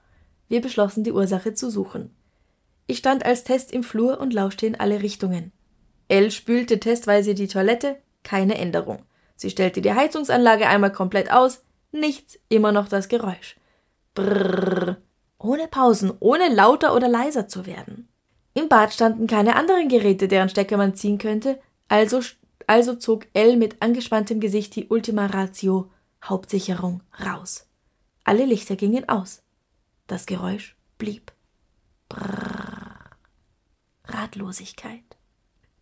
[0.50, 2.12] Wir beschlossen, die Ursache zu suchen.
[2.88, 5.52] Ich stand als Test im Flur und lauschte in alle Richtungen.
[6.08, 9.04] Elle spülte testweise die Toilette, keine Änderung.
[9.36, 13.58] Sie stellte die Heizungsanlage einmal komplett aus, nichts, immer noch das Geräusch.
[14.14, 14.98] Brrr.
[15.40, 18.08] Ohne Pausen, ohne lauter oder leiser zu werden.
[18.54, 22.22] Im Bad standen keine anderen Geräte, deren Stecker man ziehen könnte, also,
[22.68, 25.92] also zog Elle mit angespanntem Gesicht die Ultima Ratio
[26.24, 27.68] Hauptsicherung raus.
[28.24, 29.44] Alle Lichter gingen aus.
[30.08, 31.32] Das Geräusch blieb.
[32.10, 32.65] Brrr.
[34.08, 35.04] Ratlosigkeit.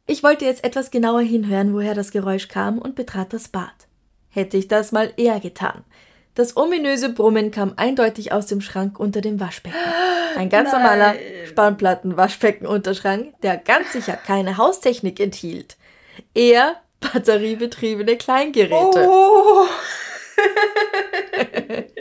[0.06, 3.88] Ich wollte jetzt etwas genauer hinhören, woher das Geräusch kam und betrat das Bad.
[4.30, 5.84] Hätte ich das mal eher getan.
[6.36, 9.78] Das ominöse Brummen kam eindeutig aus dem Schrank unter dem Waschbecken.
[10.36, 10.82] Ein ganz Nein.
[10.82, 11.16] normaler
[11.48, 15.78] Spannplatten-Waschbeckenunterschrank, der ganz sicher keine Haustechnik enthielt.
[16.34, 19.08] Eher batteriebetriebene Kleingeräte.
[19.08, 19.68] Oh.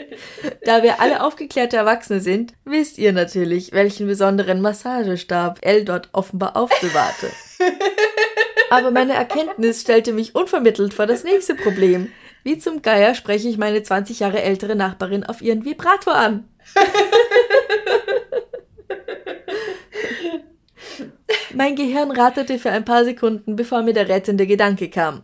[0.65, 6.55] Da wir alle aufgeklärte Erwachsene sind, wisst ihr natürlich, welchen besonderen Massagestab L dort offenbar
[6.55, 7.29] aufbewahrte.
[8.69, 12.11] Aber meine Erkenntnis stellte mich unvermittelt vor das nächste Problem.
[12.43, 16.47] Wie zum Geier spreche ich meine 20 Jahre ältere Nachbarin auf ihren Vibrator an?
[21.53, 25.21] mein Gehirn ratterte für ein paar Sekunden, bevor mir der rettende Gedanke kam.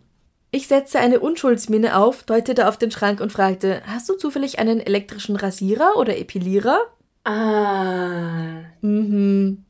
[0.51, 4.79] Ich setzte eine Unschuldsmiene auf, deutete auf den Schrank und fragte, hast du zufällig einen
[4.79, 6.79] elektrischen Rasierer oder Epilierer?
[7.23, 8.63] Ah.
[8.81, 9.65] Mhm.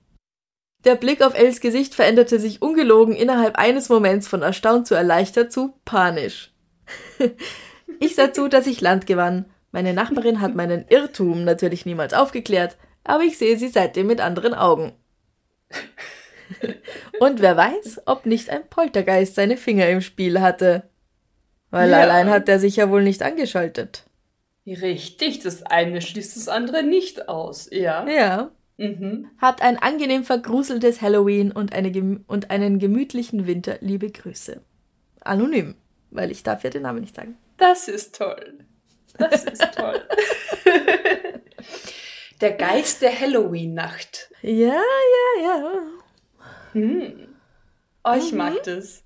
[0.85, 5.51] Der Blick auf Els Gesicht veränderte sich ungelogen innerhalb eines Moments von erstaunt zu erleichtert
[5.51, 6.53] zu panisch.
[7.99, 9.45] ich sah zu, dass ich Land gewann.
[9.71, 14.53] Meine Nachbarin hat meinen Irrtum natürlich niemals aufgeklärt, aber ich sehe sie seitdem mit anderen
[14.53, 14.93] Augen.
[17.19, 20.83] Und wer weiß, ob nicht ein Poltergeist seine Finger im Spiel hatte.
[21.71, 21.99] Weil ja.
[21.99, 24.05] allein hat er sich ja wohl nicht angeschaltet.
[24.65, 28.07] Richtig, das eine schließt das andere nicht aus, ja.
[28.07, 28.51] Ja.
[28.77, 29.29] Mhm.
[29.41, 33.77] Habt ein angenehm vergruseltes Halloween und, eine, und einen gemütlichen Winter.
[33.81, 34.61] Liebe Grüße.
[35.21, 35.75] Anonym,
[36.11, 37.37] weil ich darf ja den Namen nicht sagen.
[37.57, 38.59] Das ist toll.
[39.17, 40.01] Das ist toll.
[42.41, 44.31] der Geist der Halloween-Nacht.
[44.41, 45.81] Ja, ja, ja.
[46.73, 47.35] Hm.
[48.03, 48.37] Oh, ich mhm.
[48.37, 49.03] mag das.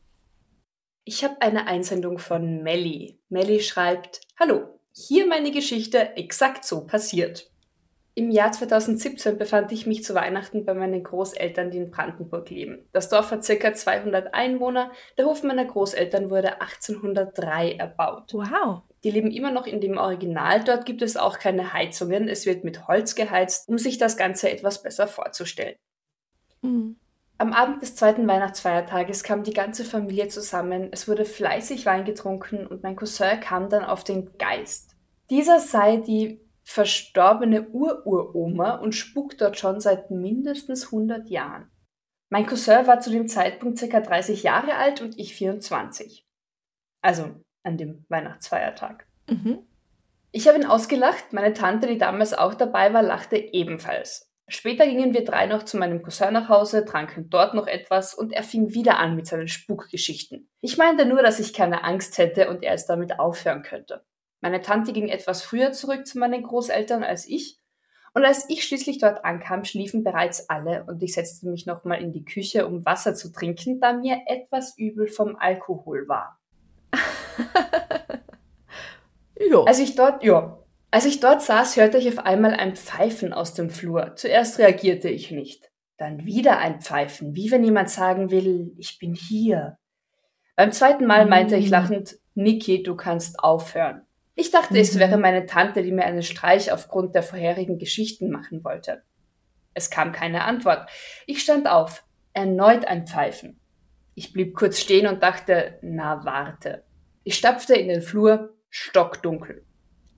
[1.05, 3.19] Ich habe eine Einsendung von Melly.
[3.29, 7.49] Melly schreibt: Hallo, hier meine Geschichte exakt so passiert.
[8.15, 12.87] Im Jahr 2017 befand ich mich zu Weihnachten bei meinen Großeltern, die in Brandenburg leben.
[12.91, 13.73] Das Dorf hat ca.
[13.73, 14.91] 200 Einwohner.
[15.17, 18.31] Der Hof meiner Großeltern wurde 1803 erbaut.
[18.33, 18.83] Wow.
[19.03, 20.63] Die leben immer noch in dem Original.
[20.63, 22.29] Dort gibt es auch keine Heizungen.
[22.29, 25.75] Es wird mit Holz geheizt, um sich das Ganze etwas besser vorzustellen.
[26.61, 26.97] Mhm.
[27.37, 30.89] Am Abend des zweiten Weihnachtsfeiertages kam die ganze Familie zusammen.
[30.91, 34.95] Es wurde fleißig Wein getrunken und mein Cousin kam dann auf den Geist.
[35.29, 41.69] Dieser sei die verstorbene Ururoma und spukt dort schon seit mindestens 100 Jahren.
[42.29, 43.99] Mein Cousin war zu dem Zeitpunkt ca.
[43.99, 46.25] 30 Jahre alt und ich 24.
[47.01, 47.29] Also
[47.63, 49.05] an dem Weihnachtsfeiertag.
[49.29, 49.59] Mhm.
[50.31, 54.32] Ich habe ihn ausgelacht, meine Tante, die damals auch dabei war, lachte ebenfalls.
[54.49, 58.33] Später gingen wir drei noch zu meinem Cousin nach Hause, tranken dort noch etwas und
[58.33, 60.49] er fing wieder an mit seinen Spukgeschichten.
[60.59, 64.03] Ich meinte nur, dass ich keine Angst hätte und er es damit aufhören könnte.
[64.41, 67.59] Meine Tante ging etwas früher zurück zu meinen Großeltern als ich.
[68.13, 72.11] Und als ich schließlich dort ankam, schliefen bereits alle und ich setzte mich nochmal in
[72.11, 76.37] die Küche, um Wasser zu trinken, da mir etwas übel vom Alkohol war.
[79.39, 79.63] jo.
[79.63, 80.62] Als ich dort, ja,
[80.93, 84.15] als ich dort saß, hörte ich auf einmal ein Pfeifen aus dem Flur.
[84.15, 85.71] Zuerst reagierte ich nicht.
[85.97, 89.79] Dann wieder ein Pfeifen, wie wenn jemand sagen will, ich bin hier.
[90.55, 91.71] Beim zweiten Mal meinte ich mm.
[91.71, 94.03] lachend, Niki, du kannst aufhören.
[94.35, 94.81] Ich dachte, mhm.
[94.81, 99.01] es wäre meine Tante, die mir einen Streich aufgrund der vorherigen Geschichten machen wollte.
[99.73, 100.87] Es kam keine Antwort.
[101.25, 102.03] Ich stand auf.
[102.33, 103.59] Erneut ein Pfeifen.
[104.13, 106.83] Ich blieb kurz stehen und dachte, na warte.
[107.23, 109.65] Ich stapfte in den Flur, stockdunkel.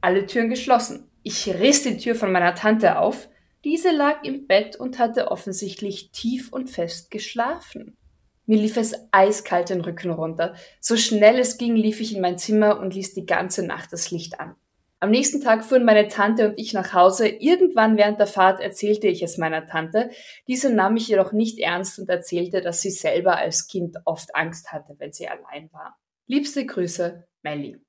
[0.05, 1.09] Alle Türen geschlossen.
[1.23, 3.27] Ich riss die Tür von meiner Tante auf.
[3.63, 7.97] Diese lag im Bett und hatte offensichtlich tief und fest geschlafen.
[8.45, 10.53] Mir lief es eiskalt den Rücken runter.
[10.79, 14.11] So schnell es ging, lief ich in mein Zimmer und ließ die ganze Nacht das
[14.11, 14.55] Licht an.
[14.99, 17.27] Am nächsten Tag fuhren meine Tante und ich nach Hause.
[17.27, 20.11] Irgendwann während der Fahrt erzählte ich es meiner Tante.
[20.47, 24.71] Diese nahm mich jedoch nicht ernst und erzählte, dass sie selber als Kind oft Angst
[24.71, 25.97] hatte, wenn sie allein war.
[26.27, 27.79] Liebste Grüße, Melly.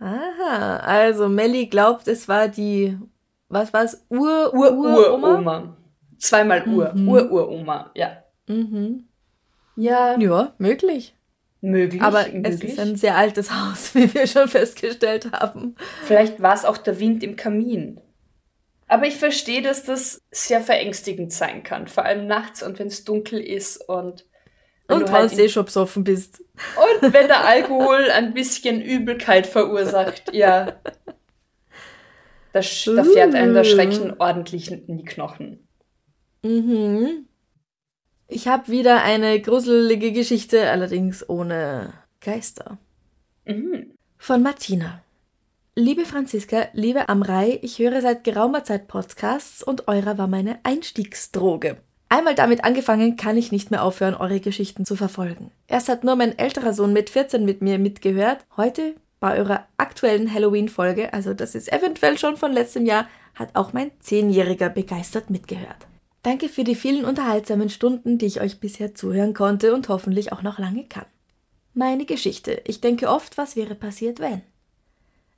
[0.00, 2.96] Aha, also Melly glaubt, es war die,
[3.48, 5.76] was war es, Ur, Ur, Ur, Uroma?
[6.18, 7.08] Zweimal Ur, mhm.
[7.08, 8.24] Ur, Uroma, ja.
[8.46, 9.04] Mhm.
[9.76, 10.18] Ja.
[10.18, 11.14] Ja, möglich.
[11.60, 12.00] Möglich.
[12.00, 12.44] Aber möglich.
[12.46, 15.76] es ist ein sehr altes Haus, wie wir schon festgestellt haben.
[16.04, 18.00] Vielleicht war es auch der Wind im Kamin.
[18.88, 23.04] Aber ich verstehe, dass das sehr verängstigend sein kann, vor allem nachts und wenn es
[23.04, 24.24] dunkel ist und
[24.88, 26.42] und du halt eh schon besoffen bist.
[26.76, 30.80] Und wenn der Alkohol ein bisschen Übelkeit verursacht, ja.
[32.52, 35.66] Da, da fährt einem der Schrecken ordentlich in die Knochen.
[36.42, 37.26] Mhm.
[38.28, 42.78] Ich habe wieder eine gruselige Geschichte, allerdings ohne Geister.
[43.44, 43.94] Mhm.
[44.18, 45.02] Von Martina.
[45.76, 51.78] Liebe Franziska, liebe Amrei, ich höre seit geraumer Zeit Podcasts und eurer war meine Einstiegsdroge.
[52.12, 55.52] Einmal damit angefangen, kann ich nicht mehr aufhören, eure Geschichten zu verfolgen.
[55.68, 58.44] Erst hat nur mein älterer Sohn mit 14 mit mir mitgehört.
[58.56, 63.72] Heute, bei eurer aktuellen Halloween-Folge, also das ist eventuell schon von letztem Jahr, hat auch
[63.72, 65.86] mein Zehnjähriger begeistert mitgehört.
[66.24, 70.42] Danke für die vielen unterhaltsamen Stunden, die ich euch bisher zuhören konnte und hoffentlich auch
[70.42, 71.06] noch lange kann.
[71.74, 72.60] Meine Geschichte.
[72.66, 74.42] Ich denke oft, was wäre passiert, wenn.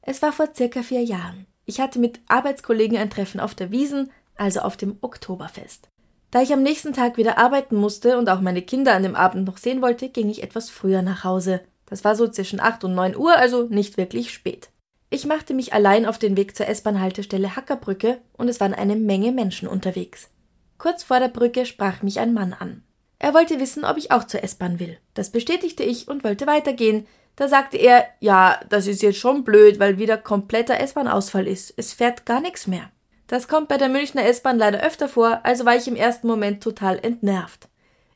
[0.00, 1.46] Es war vor circa vier Jahren.
[1.66, 5.91] Ich hatte mit Arbeitskollegen ein Treffen auf der Wiesen, also auf dem Oktoberfest.
[6.32, 9.46] Da ich am nächsten Tag wieder arbeiten musste und auch meine Kinder an dem Abend
[9.46, 11.60] noch sehen wollte, ging ich etwas früher nach Hause.
[11.84, 14.70] Das war so zwischen 8 und 9 Uhr, also nicht wirklich spät.
[15.10, 19.30] Ich machte mich allein auf den Weg zur S-Bahn-Haltestelle Hackerbrücke und es waren eine Menge
[19.30, 20.30] Menschen unterwegs.
[20.78, 22.82] Kurz vor der Brücke sprach mich ein Mann an.
[23.18, 24.96] Er wollte wissen, ob ich auch zur S-Bahn will.
[25.12, 27.06] Das bestätigte ich und wollte weitergehen.
[27.36, 31.74] Da sagte er, ja, das ist jetzt schon blöd, weil wieder kompletter S-Bahn-Ausfall ist.
[31.76, 32.90] Es fährt gar nichts mehr.
[33.32, 36.62] Das kommt bei der Münchner S-Bahn leider öfter vor, also war ich im ersten Moment
[36.62, 37.66] total entnervt.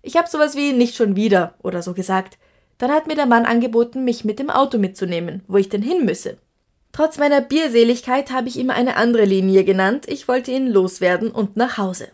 [0.02, 2.36] Ich habe sowas wie nicht schon wieder oder so gesagt.
[2.76, 6.04] Dann hat mir der Mann angeboten, mich mit dem Auto mitzunehmen, wo ich denn hin
[6.04, 6.36] müsse.
[6.92, 10.04] Trotz meiner Bierseligkeit habe ich ihm eine andere Linie genannt.
[10.06, 12.08] Ich wollte ihn loswerden und nach Hause.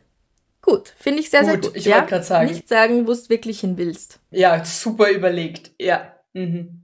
[0.60, 1.76] Gut, finde ich sehr, sehr Gut, gut.
[1.76, 2.52] ich wollte grad sagen.
[2.52, 4.20] Nicht sagen, wo du wirklich hin willst.
[4.30, 5.72] Ja, super überlegt.
[5.80, 6.14] Ja.
[6.34, 6.82] Mhm.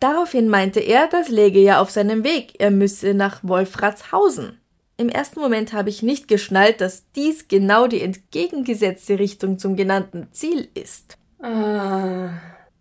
[0.00, 4.58] Daraufhin meinte er, das läge ja auf seinem Weg, er müsse nach Wolfratshausen.
[4.96, 10.28] Im ersten Moment habe ich nicht geschnallt, dass dies genau die entgegengesetzte Richtung zum genannten
[10.32, 11.18] Ziel ist.
[11.40, 12.30] Ah.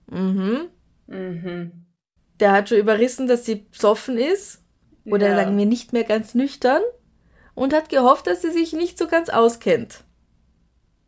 [0.08, 0.68] Mhm.
[1.08, 1.72] Mhm.
[2.40, 4.62] Der hat schon überrissen, dass sie besoffen ist.
[5.06, 5.36] Oder Ja.
[5.38, 6.82] sagen wir nicht mehr ganz nüchtern.
[7.56, 10.04] Und hat gehofft, dass sie sich nicht so ganz auskennt.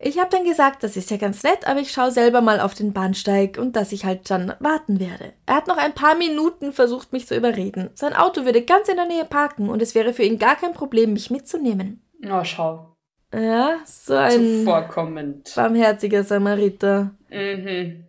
[0.07, 2.75] Ich habe dann gesagt, das ist ja ganz nett, aber ich schaue selber mal auf
[2.75, 5.33] den Bahnsteig und dass ich halt dann warten werde.
[5.47, 7.89] Er hat noch ein paar Minuten versucht, mich zu überreden.
[7.95, 10.73] Sein Auto würde ganz in der Nähe parken und es wäre für ihn gar kein
[10.73, 12.03] Problem, mich mitzunehmen.
[12.23, 12.95] Oh, schau.
[13.33, 15.51] Ja, so ein Zuvorkommend.
[15.55, 17.15] barmherziger Samariter.
[17.31, 18.05] Mhm.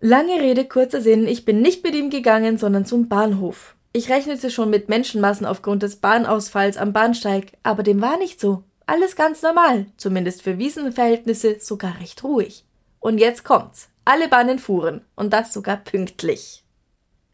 [0.00, 3.76] Lange Rede, kurzer Sinn, ich bin nicht mit ihm gegangen, sondern zum Bahnhof.
[3.92, 8.64] Ich rechnete schon mit Menschenmassen aufgrund des Bahnausfalls am Bahnsteig, aber dem war nicht so.
[8.86, 12.64] Alles ganz normal, zumindest für Wiesenverhältnisse sogar recht ruhig.
[13.00, 13.88] Und jetzt kommt's.
[14.04, 16.64] Alle Bahnen fuhren, und das sogar pünktlich.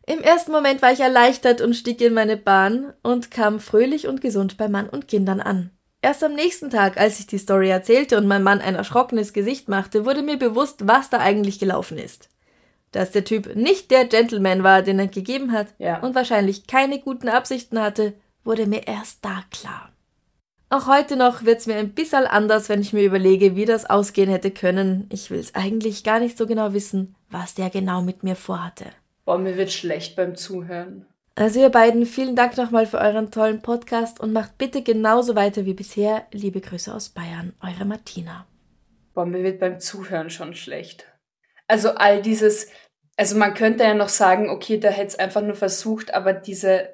[0.06, 4.20] Im ersten Moment war ich erleichtert und stieg in meine Bahn und kam fröhlich und
[4.20, 5.70] gesund bei Mann und Kindern an.
[6.02, 9.68] Erst am nächsten Tag, als ich die Story erzählte und mein Mann ein erschrockenes Gesicht
[9.68, 12.28] machte, wurde mir bewusst, was da eigentlich gelaufen ist.
[12.92, 16.00] Dass der Typ nicht der Gentleman war, den er gegeben hat Ja.
[16.00, 19.90] und wahrscheinlich keine guten Absichten hatte, wurde mir erst da klar.
[20.72, 24.30] Auch heute noch wird's mir ein bisschen anders, wenn ich mir überlege, wie das ausgehen
[24.30, 25.08] hätte können.
[25.12, 28.84] Ich will's eigentlich gar nicht so genau wissen, was der genau mit mir vorhatte.
[29.24, 31.06] Boah, mir wird schlecht beim Zuhören.
[31.34, 35.64] Also ihr beiden, vielen Dank nochmal für euren tollen Podcast und macht bitte genauso weiter
[35.64, 36.26] wie bisher.
[36.30, 38.46] Liebe Grüße aus Bayern, eure Martina.
[39.12, 41.04] Boah, mir wird beim Zuhören schon schlecht.
[41.66, 42.68] Also all dieses,
[43.16, 46.90] also man könnte ja noch sagen, okay, da hätte es einfach nur versucht, aber diese,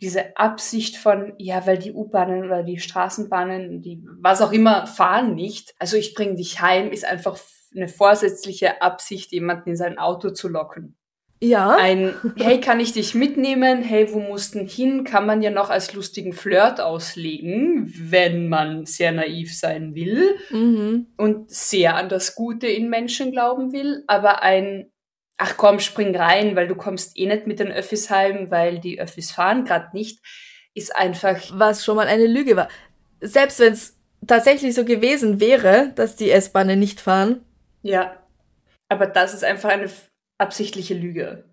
[0.00, 5.34] diese Absicht von, ja, weil die U-Bahnen oder die Straßenbahnen, die was auch immer fahren
[5.34, 7.38] nicht, also ich bringe dich heim, ist einfach
[7.74, 10.96] eine vorsätzliche Absicht, jemanden in sein Auto zu locken.
[11.44, 13.82] Ja, Ein, hey, kann ich dich mitnehmen?
[13.82, 15.04] Hey, wo musst du hin?
[15.04, 21.08] Kann man ja noch als lustigen Flirt auslegen, wenn man sehr naiv sein will mhm.
[21.18, 24.90] und sehr an das Gute in Menschen glauben will, aber ein
[25.36, 29.00] Ach komm, spring rein, weil du kommst eh nicht mit den Öffis heim, weil die
[29.00, 30.20] Öffis fahren gerade nicht,
[30.74, 32.68] ist einfach was schon mal eine Lüge war.
[33.20, 37.44] Selbst wenn es tatsächlich so gewesen wäre, dass die S-Bahnen nicht fahren,
[37.84, 38.16] ja.
[38.88, 39.90] Aber das ist einfach eine
[40.38, 41.44] absichtliche Lüge.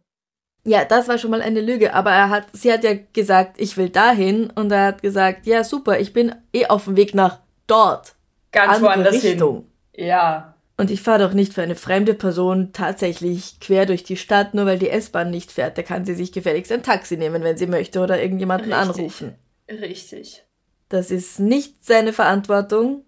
[0.64, 3.78] Ja, das war schon mal eine Lüge, aber er hat, sie hat ja gesagt, ich
[3.78, 7.40] will dahin und er hat gesagt, ja super, ich bin eh auf dem Weg nach
[7.68, 8.16] dort.
[8.52, 9.66] Ganz andere woanders Richtung.
[9.92, 10.06] hin.
[10.08, 14.56] Ja, Und ich fahre doch nicht für eine fremde Person tatsächlich quer durch die Stadt,
[14.56, 15.78] nur weil die S-Bahn nicht fährt.
[15.78, 18.90] Da kann sie sich gefälligst ein Taxi nehmen, wenn sie möchte, oder irgendjemanden Richtig.
[18.90, 19.36] anrufen.
[19.70, 20.44] richtig.
[20.90, 23.06] Das ist nicht seine Verantwortung.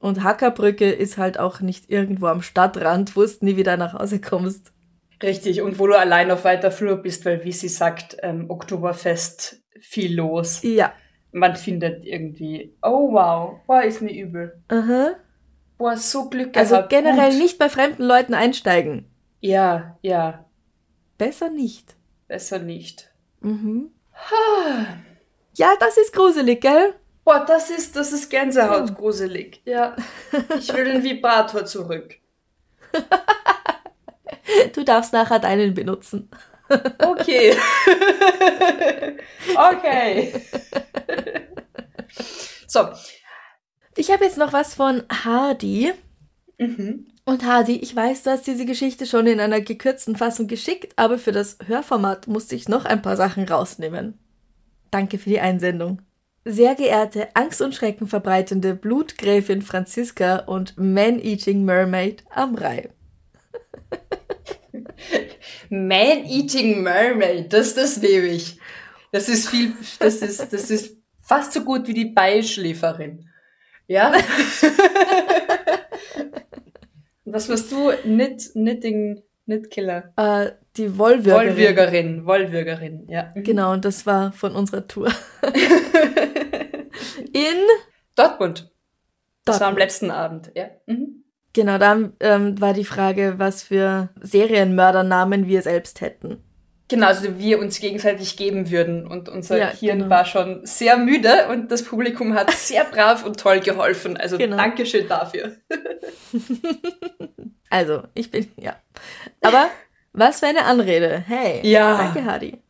[0.00, 4.20] Und Hackerbrücke ist halt auch nicht irgendwo am Stadtrand, wo du nie wieder nach Hause
[4.20, 4.72] kommst.
[5.22, 5.62] Richtig.
[5.62, 10.16] Und wo du allein auf weiter Flur bist, weil wie sie sagt, ähm, Oktoberfest viel
[10.16, 10.64] los.
[10.64, 10.92] Ja.
[11.30, 14.60] Man findet irgendwie, oh wow, boah, ist mir übel.
[14.66, 15.12] Aha.
[15.78, 16.90] Boah, so Glück Also gehabt.
[16.90, 17.38] generell Gut.
[17.42, 19.06] nicht bei fremden Leuten einsteigen.
[19.40, 20.44] Ja, ja,
[21.16, 21.96] Besser nicht.
[22.26, 23.10] besser nicht.
[23.40, 23.90] Mhm.
[25.54, 26.94] Ja, das ist gruselig, gell?
[27.24, 29.60] Boah, das ist, das ist Gänsehaut gruselig.
[29.64, 29.94] Ja.
[30.58, 32.16] Ich will den Vibrator zurück.
[34.72, 36.30] Du darfst nachher deinen benutzen.
[36.70, 37.54] Okay.
[39.56, 40.32] okay.
[42.66, 42.88] so.
[43.98, 45.92] Ich habe jetzt noch was von Hardy.
[46.56, 47.08] Mhm.
[47.24, 51.18] Und Hardy, ich weiß, du hast diese Geschichte schon in einer gekürzten Fassung geschickt, aber
[51.18, 54.16] für das Hörformat musste ich noch ein paar Sachen rausnehmen.
[54.92, 56.00] Danke für die Einsendung.
[56.44, 62.90] Sehr geehrte, Angst und Schrecken verbreitende Blutgräfin Franziska und Man-Eating Mermaid am Rai.
[65.70, 68.60] Man-Eating Mermaid, das, das nehme ich.
[69.10, 73.28] Das ist viel, das ist, das ist fast so gut wie die Beischläferin.
[73.88, 74.12] Ja?
[77.24, 77.90] Was warst du?
[78.02, 80.12] Knit, Knitting, Knitkiller.
[80.16, 81.48] Äh, die Wollwürgerin.
[81.48, 83.32] Wollwürgerin, Wollwürgerin, ja.
[83.34, 85.10] Genau, und das war von unserer Tour.
[87.32, 87.58] In
[88.14, 88.70] Dortmund.
[89.44, 90.70] Das war am letzten Abend, ja.
[90.86, 91.24] Mhm.
[91.54, 96.44] Genau, da ähm, war die Frage, was für Serienmördernamen wir selbst hätten.
[96.88, 99.06] Genau, also wir uns gegenseitig geben würden.
[99.06, 100.10] Und unser Ja, Hirn genau.
[100.10, 104.16] war schon sehr müde und das Publikum hat sehr brav und toll geholfen.
[104.16, 104.56] Also Genau.
[104.56, 105.56] Dankeschön dafür.
[107.70, 108.76] Also, ich bin, ja.
[109.42, 109.68] Aber
[110.14, 111.22] was für eine Anrede.
[111.26, 111.60] Hey.
[111.68, 111.98] Ja.
[111.98, 112.62] Danke, Hadi.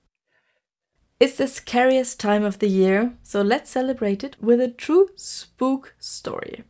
[1.20, 5.94] It's the scariest time of the year, so let's celebrate it with a true spook
[6.00, 6.64] story.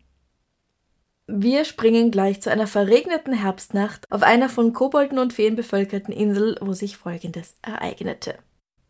[1.30, 6.56] Wir springen gleich zu einer verregneten Herbstnacht auf einer von Kobolden und Feen bevölkerten Insel,
[6.62, 8.36] wo sich Folgendes ereignete.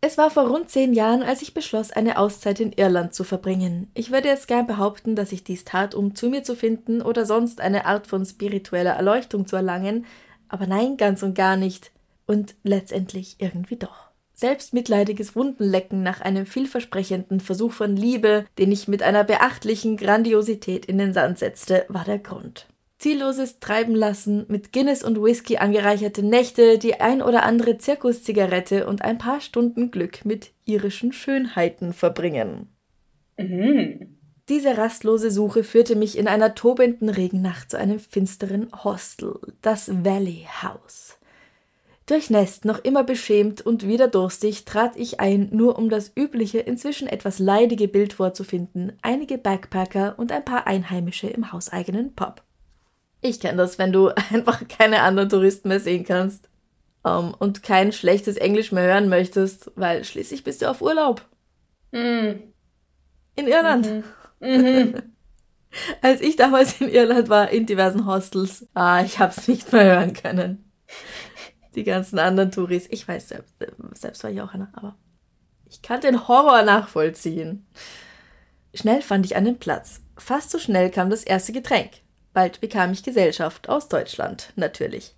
[0.00, 3.90] Es war vor rund zehn Jahren, als ich beschloss, eine Auszeit in Irland zu verbringen.
[3.94, 7.26] Ich würde jetzt gern behaupten, dass ich dies tat, um zu mir zu finden oder
[7.26, 10.06] sonst eine Art von spiritueller Erleuchtung zu erlangen,
[10.48, 11.90] aber nein, ganz und gar nicht.
[12.24, 14.07] Und letztendlich irgendwie doch.
[14.38, 20.96] Selbstmitleidiges Wundenlecken nach einem vielversprechenden Versuch von Liebe, den ich mit einer beachtlichen Grandiosität in
[20.96, 22.68] den Sand setzte, war der Grund.
[22.98, 29.02] Zielloses Treiben lassen, mit Guinness und Whisky angereicherte Nächte, die ein oder andere Zirkuszigarette und
[29.02, 32.68] ein paar Stunden Glück mit irischen Schönheiten verbringen.
[33.38, 34.18] Mhm.
[34.48, 40.46] Diese rastlose Suche führte mich in einer tobenden Regennacht zu einem finsteren Hostel, das Valley
[40.62, 41.17] House.
[42.08, 47.06] Durchnässt, noch immer beschämt und wieder durstig, trat ich ein, nur um das übliche, inzwischen
[47.06, 52.42] etwas leidige Bild vorzufinden, einige Backpacker und ein paar Einheimische im hauseigenen Pub.
[53.20, 56.48] Ich kenne das, wenn du einfach keine anderen Touristen mehr sehen kannst
[57.04, 61.20] ähm, und kein schlechtes Englisch mehr hören möchtest, weil schließlich bist du auf Urlaub.
[61.92, 62.54] Mhm.
[63.36, 64.04] In Irland.
[64.40, 64.94] Mhm.
[66.00, 70.14] Als ich damals in Irland war, in diversen Hostels, ah, ich hab's nicht mehr hören
[70.14, 70.64] können.
[71.74, 73.54] Die ganzen anderen Touris, ich weiß selbst,
[73.94, 74.96] selbst war ich auch einer, aber
[75.68, 77.66] ich kann den Horror nachvollziehen.
[78.74, 80.00] Schnell fand ich einen Platz.
[80.16, 81.90] Fast so schnell kam das erste Getränk.
[82.32, 85.14] Bald bekam ich Gesellschaft aus Deutschland, natürlich.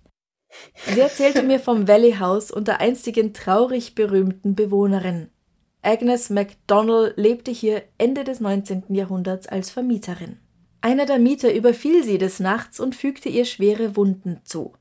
[0.87, 5.29] Sie erzählte mir vom Valley House und der einstigen traurig berühmten Bewohnerin.
[5.81, 8.83] Agnes MacDonald lebte hier Ende des 19.
[8.89, 10.37] Jahrhunderts als Vermieterin.
[10.81, 14.73] Einer der Mieter überfiel sie des Nachts und fügte ihr schwere Wunden zu.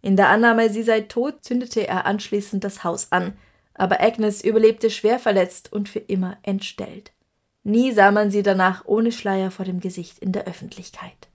[0.00, 3.36] In der Annahme, sie sei tot, zündete er anschließend das Haus an,
[3.74, 7.12] aber Agnes überlebte schwer verletzt und für immer entstellt.
[7.64, 11.28] Nie sah man sie danach ohne Schleier vor dem Gesicht in der Öffentlichkeit.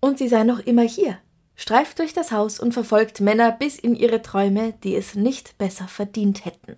[0.00, 1.18] Und sie sei noch immer hier,
[1.54, 5.86] streift durch das Haus und verfolgt Männer bis in ihre Träume, die es nicht besser
[5.88, 6.76] verdient hätten.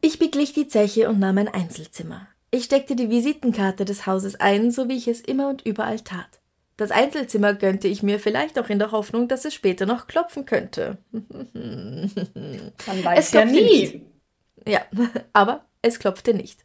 [0.00, 2.28] Ich beglich die Zeche und nahm ein Einzelzimmer.
[2.50, 6.39] Ich steckte die Visitenkarte des Hauses ein, so wie ich es immer und überall tat.
[6.80, 10.46] Das Einzelzimmer gönnte ich mir vielleicht auch in der Hoffnung, dass es später noch klopfen
[10.46, 10.96] könnte.
[11.12, 12.10] Man
[12.74, 13.80] Es weiß ja klopfte nie.
[13.80, 14.00] nicht.
[14.66, 14.80] Ja,
[15.34, 16.64] aber es klopfte nicht.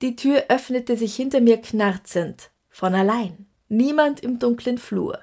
[0.00, 3.46] Die Tür öffnete sich hinter mir knarzend, von allein.
[3.68, 5.20] Niemand im dunklen Flur.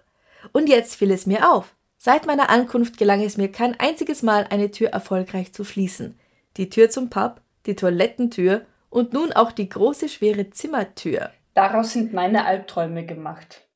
[0.54, 1.76] Und jetzt fiel es mir auf.
[1.98, 6.18] Seit meiner Ankunft gelang es mir kein einziges Mal, eine Tür erfolgreich zu schließen.
[6.56, 11.32] Die Tür zum Pub, die Toilettentür und nun auch die große schwere Zimmertür.
[11.60, 13.68] Daraus sind meine Albträume gemacht.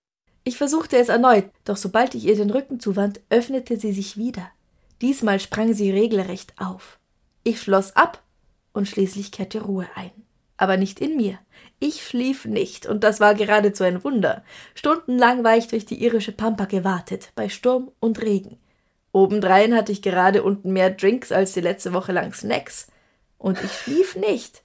[0.46, 4.50] Ich versuchte es erneut, doch sobald ich ihr den Rücken zuwand, öffnete sie sich wieder.
[5.02, 6.98] Diesmal sprang sie regelrecht auf.
[7.44, 8.24] Ich schloss ab
[8.72, 10.12] und schließlich kehrte Ruhe ein.
[10.56, 11.40] Aber nicht in mir.
[11.82, 14.46] Ich schlief nicht, und das war geradezu ein Wunder.
[14.76, 18.60] Stundenlang war ich durch die irische Pampa gewartet, bei Sturm und Regen.
[19.12, 22.88] Obendrein hatte ich gerade unten mehr Drinks als die letzte Woche lang Snacks.
[23.38, 24.64] Und ich schlief nicht.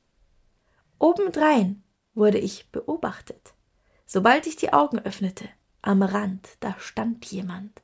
[1.00, 1.82] Obendrein
[2.18, 3.54] wurde ich beobachtet.
[4.06, 5.48] Sobald ich die Augen öffnete,
[5.82, 7.80] am Rand, da stand jemand.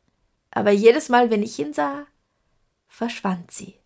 [0.50, 2.06] Aber jedes Mal, wenn ich ihn sah,
[2.86, 3.78] verschwand sie.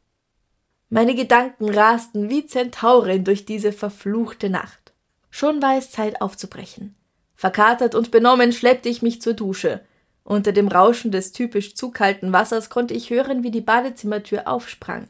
[0.90, 4.94] Meine Gedanken rasten wie Zentauren durch diese verfluchte Nacht.
[5.30, 6.94] Schon war es Zeit aufzubrechen.
[7.34, 9.84] Verkatert und benommen schleppte ich mich zur Dusche.
[10.24, 15.08] Unter dem Rauschen des typisch zu kalten Wassers konnte ich hören, wie die Badezimmertür aufsprang.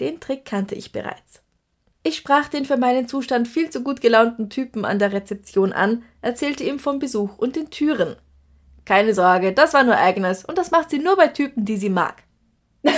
[0.00, 1.43] Den Trick kannte ich bereits.
[2.06, 6.02] Ich sprach den für meinen Zustand viel zu gut gelaunten Typen an der Rezeption an,
[6.20, 8.16] erzählte ihm vom Besuch und den Türen.
[8.84, 11.88] Keine Sorge, das war nur Agnes und das macht sie nur bei Typen, die sie
[11.88, 12.22] mag.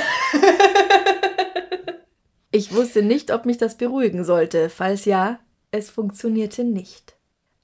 [2.50, 4.68] ich wusste nicht, ob mich das beruhigen sollte.
[4.68, 5.38] Falls ja,
[5.70, 7.14] es funktionierte nicht.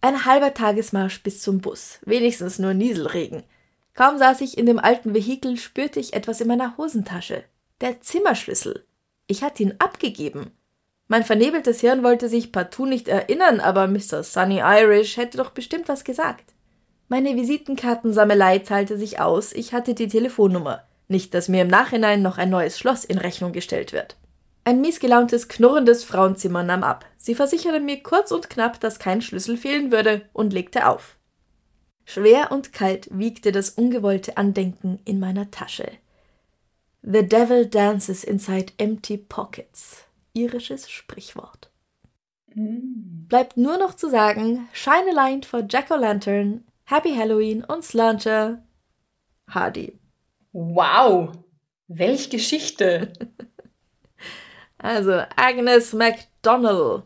[0.01, 3.43] Ein halber Tagesmarsch bis zum Bus, wenigstens nur Nieselregen.
[3.95, 7.43] Kaum saß ich in dem alten Vehikel, spürte ich etwas in meiner Hosentasche.
[7.81, 8.87] Der Zimmerschlüssel.
[9.27, 10.53] Ich hatte ihn abgegeben.
[11.09, 14.23] Mein vernebeltes Hirn wollte sich partout nicht erinnern, aber Mr.
[14.23, 16.53] Sunny Irish hätte doch bestimmt was gesagt.
[17.09, 20.85] Meine Visitenkartensammelei zahlte sich aus, ich hatte die Telefonnummer.
[21.09, 24.17] Nicht, dass mir im Nachhinein noch ein neues Schloss in Rechnung gestellt wird.
[24.65, 27.05] Ein miesgelauntes, knurrendes Frauenzimmer nahm ab.
[27.19, 31.19] Sie versicherte mir kurz und knapp, dass kein Schlüssel fehlen würde, und legte auf.
[32.05, 35.91] Schwer und kalt wiegte das ungewollte Andenken in meiner Tasche.
[37.03, 40.05] The devil dances inside empty pockets.
[40.35, 41.71] Irisches Sprichwort.
[42.55, 43.27] Mm.
[43.29, 48.63] Bleibt nur noch zu sagen, Shine a Light for Jack-O-Lantern, Happy Halloween und Slancher.
[49.49, 49.99] Hardy.
[50.53, 51.33] Wow.
[51.89, 53.13] Welch Geschichte.
[54.79, 57.05] Also Agnes McDonnell.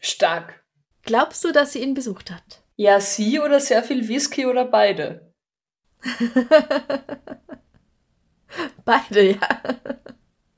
[0.00, 0.64] Stark.
[1.04, 2.64] Glaubst du, dass sie ihn besucht hat?
[2.74, 5.32] Ja, sie oder sehr viel Whisky oder beide?
[8.84, 9.38] Beide, ja.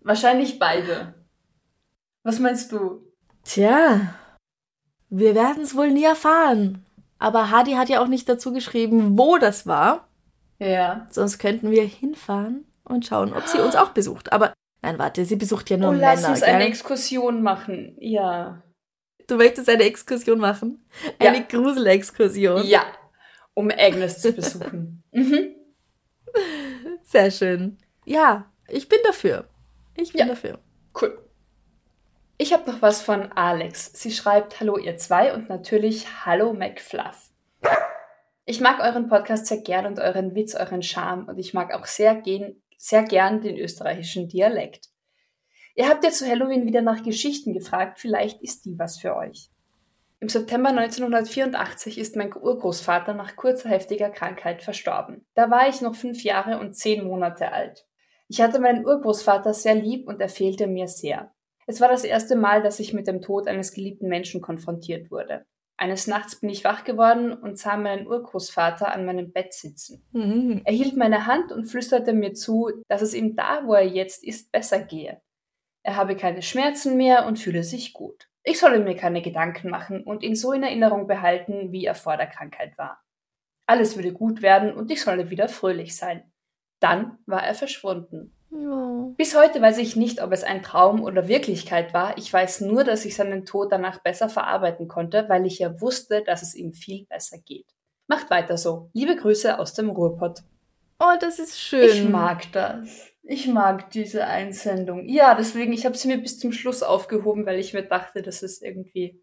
[0.00, 1.14] Wahrscheinlich beide.
[2.28, 3.00] Was meinst du?
[3.42, 4.14] Tja,
[5.08, 6.84] wir werden es wohl nie erfahren.
[7.18, 10.08] Aber Hardy hat ja auch nicht dazu geschrieben, wo das war.
[10.58, 11.06] Ja.
[11.08, 14.30] Sonst könnten wir hinfahren und schauen, ob sie uns auch besucht.
[14.30, 14.52] Aber
[14.82, 16.34] nein, warte, sie besucht ja nur Oh, lass Männer.
[16.34, 16.68] uns eine gell?
[16.68, 17.96] Exkursion machen.
[17.98, 18.62] Ja.
[19.26, 20.84] Du möchtest eine Exkursion machen?
[21.22, 21.30] Ja.
[21.30, 22.66] Eine Gruselexkursion.
[22.66, 22.82] Ja.
[23.54, 25.02] Um Agnes zu besuchen.
[25.12, 25.54] mhm.
[27.04, 27.78] Sehr schön.
[28.04, 29.48] Ja, ich bin dafür.
[29.96, 30.26] Ich bin Ja.
[30.26, 30.58] dafür.
[31.00, 31.24] Cool.
[32.40, 33.90] Ich habe noch was von Alex.
[33.94, 37.32] Sie schreibt Hallo ihr zwei und natürlich Hallo McFluff.
[38.44, 41.86] Ich mag euren Podcast sehr gern und euren Witz, euren Charme und ich mag auch
[41.86, 44.86] sehr, gen sehr gern den österreichischen Dialekt.
[45.74, 49.50] Ihr habt ja zu Halloween wieder nach Geschichten gefragt, vielleicht ist die was für euch.
[50.20, 55.26] Im September 1984 ist mein Urgroßvater nach kurzer heftiger Krankheit verstorben.
[55.34, 57.84] Da war ich noch fünf Jahre und zehn Monate alt.
[58.28, 61.32] Ich hatte meinen Urgroßvater sehr lieb und er fehlte mir sehr.
[61.68, 65.44] Es war das erste Mal, dass ich mit dem Tod eines geliebten Menschen konfrontiert wurde.
[65.76, 70.02] Eines Nachts bin ich wach geworden und sah meinen Urgroßvater an meinem Bett sitzen.
[70.12, 70.62] Mhm.
[70.64, 74.24] Er hielt meine Hand und flüsterte mir zu, dass es ihm da, wo er jetzt
[74.24, 75.20] ist, besser gehe.
[75.82, 78.30] Er habe keine Schmerzen mehr und fühle sich gut.
[78.44, 82.16] Ich solle mir keine Gedanken machen und ihn so in Erinnerung behalten, wie er vor
[82.16, 83.02] der Krankheit war.
[83.66, 86.32] Alles würde gut werden und ich solle wieder fröhlich sein.
[86.80, 88.37] Dann war er verschwunden.
[88.50, 89.10] Ja.
[89.16, 92.16] Bis heute weiß ich nicht, ob es ein Traum oder Wirklichkeit war.
[92.16, 96.22] Ich weiß nur, dass ich seinen Tod danach besser verarbeiten konnte, weil ich ja wusste,
[96.24, 97.66] dass es ihm viel besser geht.
[98.06, 98.90] Macht weiter so.
[98.94, 100.40] Liebe Grüße aus dem Ruhrpott.
[100.98, 101.88] Oh, das ist schön.
[101.88, 103.12] Ich mag das.
[103.22, 105.06] Ich mag diese Einsendung.
[105.06, 108.42] Ja, deswegen, ich habe sie mir bis zum Schluss aufgehoben, weil ich mir dachte, das
[108.42, 109.22] ist irgendwie,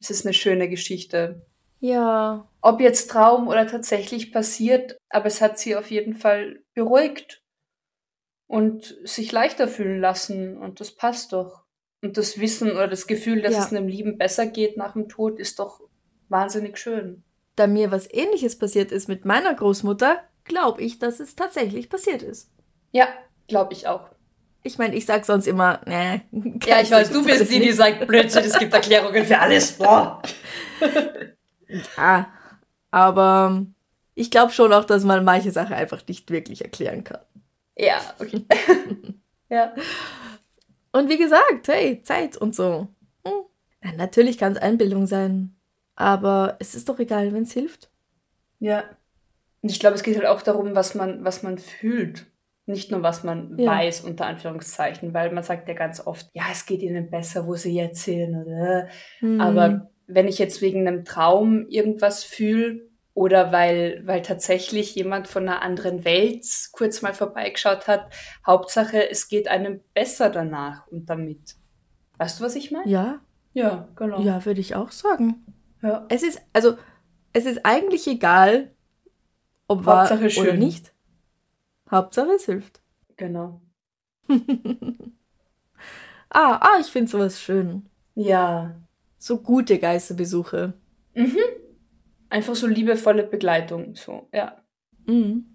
[0.00, 1.46] das ist eine schöne Geschichte.
[1.80, 2.48] Ja.
[2.62, 7.43] Ob jetzt Traum oder tatsächlich passiert, aber es hat sie auf jeden Fall beruhigt
[8.54, 11.62] und sich leichter fühlen lassen und das passt doch.
[12.02, 13.60] Und das Wissen oder das Gefühl, dass Ja.
[13.64, 15.80] es einem Lieben besser geht nach dem Tod, ist doch
[16.28, 17.24] wahnsinnig schön.
[17.56, 22.22] Da mir was ähnliches passiert ist mit meiner Großmutter, glaube ich, dass es tatsächlich passiert
[22.22, 22.50] ist.
[22.92, 23.08] Ja,
[23.48, 24.08] glaube ich auch.
[24.62, 26.20] Ich meine, ich sag sonst immer, nee.
[26.66, 29.72] Ja, ich weiß, du bist die, die sagt, Blödsinn, es gibt Erklärungen für alles.
[29.72, 30.22] Boah.
[31.96, 32.28] Ja,
[32.90, 33.66] aber
[34.14, 37.20] ich glaube schon auch, dass man manche Sachen einfach nicht wirklich erklären kann.
[37.76, 38.44] Ja, okay.
[39.48, 39.74] ja.
[40.92, 42.88] Und wie gesagt, hey, Zeit und so.
[43.26, 43.32] Hm.
[43.82, 45.56] Ja, natürlich kann es Einbildung sein,
[45.96, 47.90] aber es ist doch egal, wenn es hilft.
[48.60, 48.84] Ja.
[49.62, 52.26] Und ich glaube, es geht halt auch darum, was man, was man fühlt.
[52.66, 53.72] Nicht nur, was man Ja.
[53.72, 57.54] weiß, unter Anführungszeichen, weil man sagt ja ganz oft, ja, es geht ihnen besser, wo
[57.56, 58.34] sie jetzt sind.
[58.36, 58.88] Oder?
[59.18, 59.40] Hm.
[59.40, 65.48] Aber wenn ich jetzt wegen einem Traum irgendwas fühle oder weil, weil tatsächlich jemand von
[65.48, 68.12] einer anderen Welt kurz mal vorbeigeschaut hat,
[68.44, 71.54] Hauptsache, es geht einem besser danach und damit.
[72.18, 72.90] Weißt du, was ich meine?
[72.90, 73.20] Ja,
[73.52, 74.20] Ja, genau.
[74.20, 75.44] ja, würde ich auch sagen.
[75.80, 76.06] Ja.
[76.08, 76.76] Es ist, also,
[77.32, 78.72] es ist eigentlich egal,
[79.68, 80.58] ob wahr Hauptsache oder schön.
[80.58, 80.92] nicht.
[81.90, 82.80] Hauptsache es hilft.
[83.16, 83.60] Genau.
[86.36, 87.88] Ah, ah, ich finde sowas schön.
[88.16, 88.74] Ja.
[89.18, 90.72] So gute Geisterbesuche.
[91.14, 91.38] Mhm.
[92.34, 94.60] Einfach so liebevolle Begleitung, so, ja.
[95.06, 95.54] Mhm.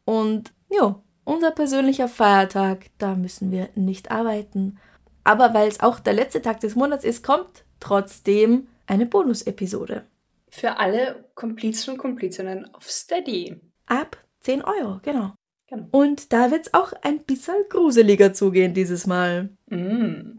[0.04, 4.78] Und ja, unser persönlicher Feiertag, da müssen wir nicht arbeiten.
[5.24, 10.06] Aber weil es auch der letzte Tag des Monats ist, kommt trotzdem eine Bonus-Episode.
[10.50, 13.60] Für alle Komplizen und Komplizinnen auf Steady.
[13.86, 15.34] Ab 10 Euro, genau.
[15.68, 15.86] Genau.
[15.90, 19.50] Und da wird es auch ein bisschen gruseliger zugehen dieses Mal.
[19.66, 20.38] Mm.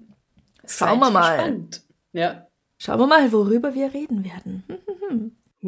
[0.65, 1.37] Schauen wir mal.
[1.37, 1.83] Gespannt.
[2.13, 2.47] Ja.
[2.77, 4.63] Schauen wir mal, worüber wir reden werden.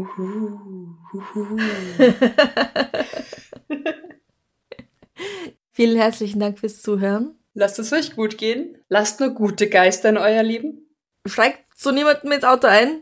[5.72, 7.38] Vielen herzlichen Dank fürs Zuhören.
[7.54, 8.78] Lasst es euch gut gehen.
[8.88, 10.88] Lasst nur gute Geister in euer Leben.
[11.26, 13.02] Steigt zu niemandem ins Auto ein.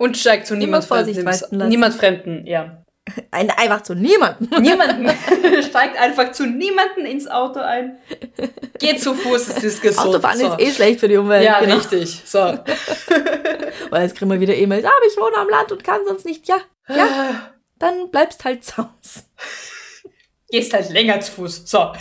[0.00, 1.68] Und steigt zu niemand Fremden.
[1.68, 2.82] Niemand Fremden, ja.
[3.30, 4.62] Ein, einfach zu niemandem.
[4.62, 5.10] Niemanden.
[5.62, 7.98] steigt einfach zu niemanden ins Auto ein.
[8.78, 10.08] Geht zu Fuß, es ist gesund.
[10.08, 10.54] Autofahren so.
[10.54, 11.44] ist eh schlecht für die Umwelt.
[11.44, 11.76] Ja, genau.
[11.76, 12.22] richtig.
[12.24, 12.38] So.
[13.90, 14.86] Weil jetzt kriegen wir wieder E-Mails.
[14.86, 16.48] Aber ich wohne am Land und kann sonst nicht.
[16.48, 17.50] Ja, ja.
[17.78, 19.24] Dann bleibst halt zu Hause.
[20.48, 21.62] Gehst halt länger zu Fuß.
[21.66, 21.92] So.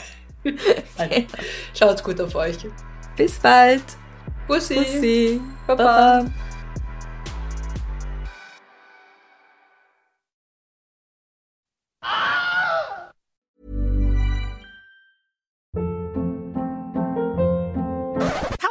[0.98, 1.26] Also,
[1.78, 2.58] Schaut's gut auf euch.
[3.18, 3.84] Bis bald.
[4.48, 4.76] Bussi.
[4.76, 5.42] Bussi.
[5.68, 5.84] Baba.
[5.84, 6.49] Baba.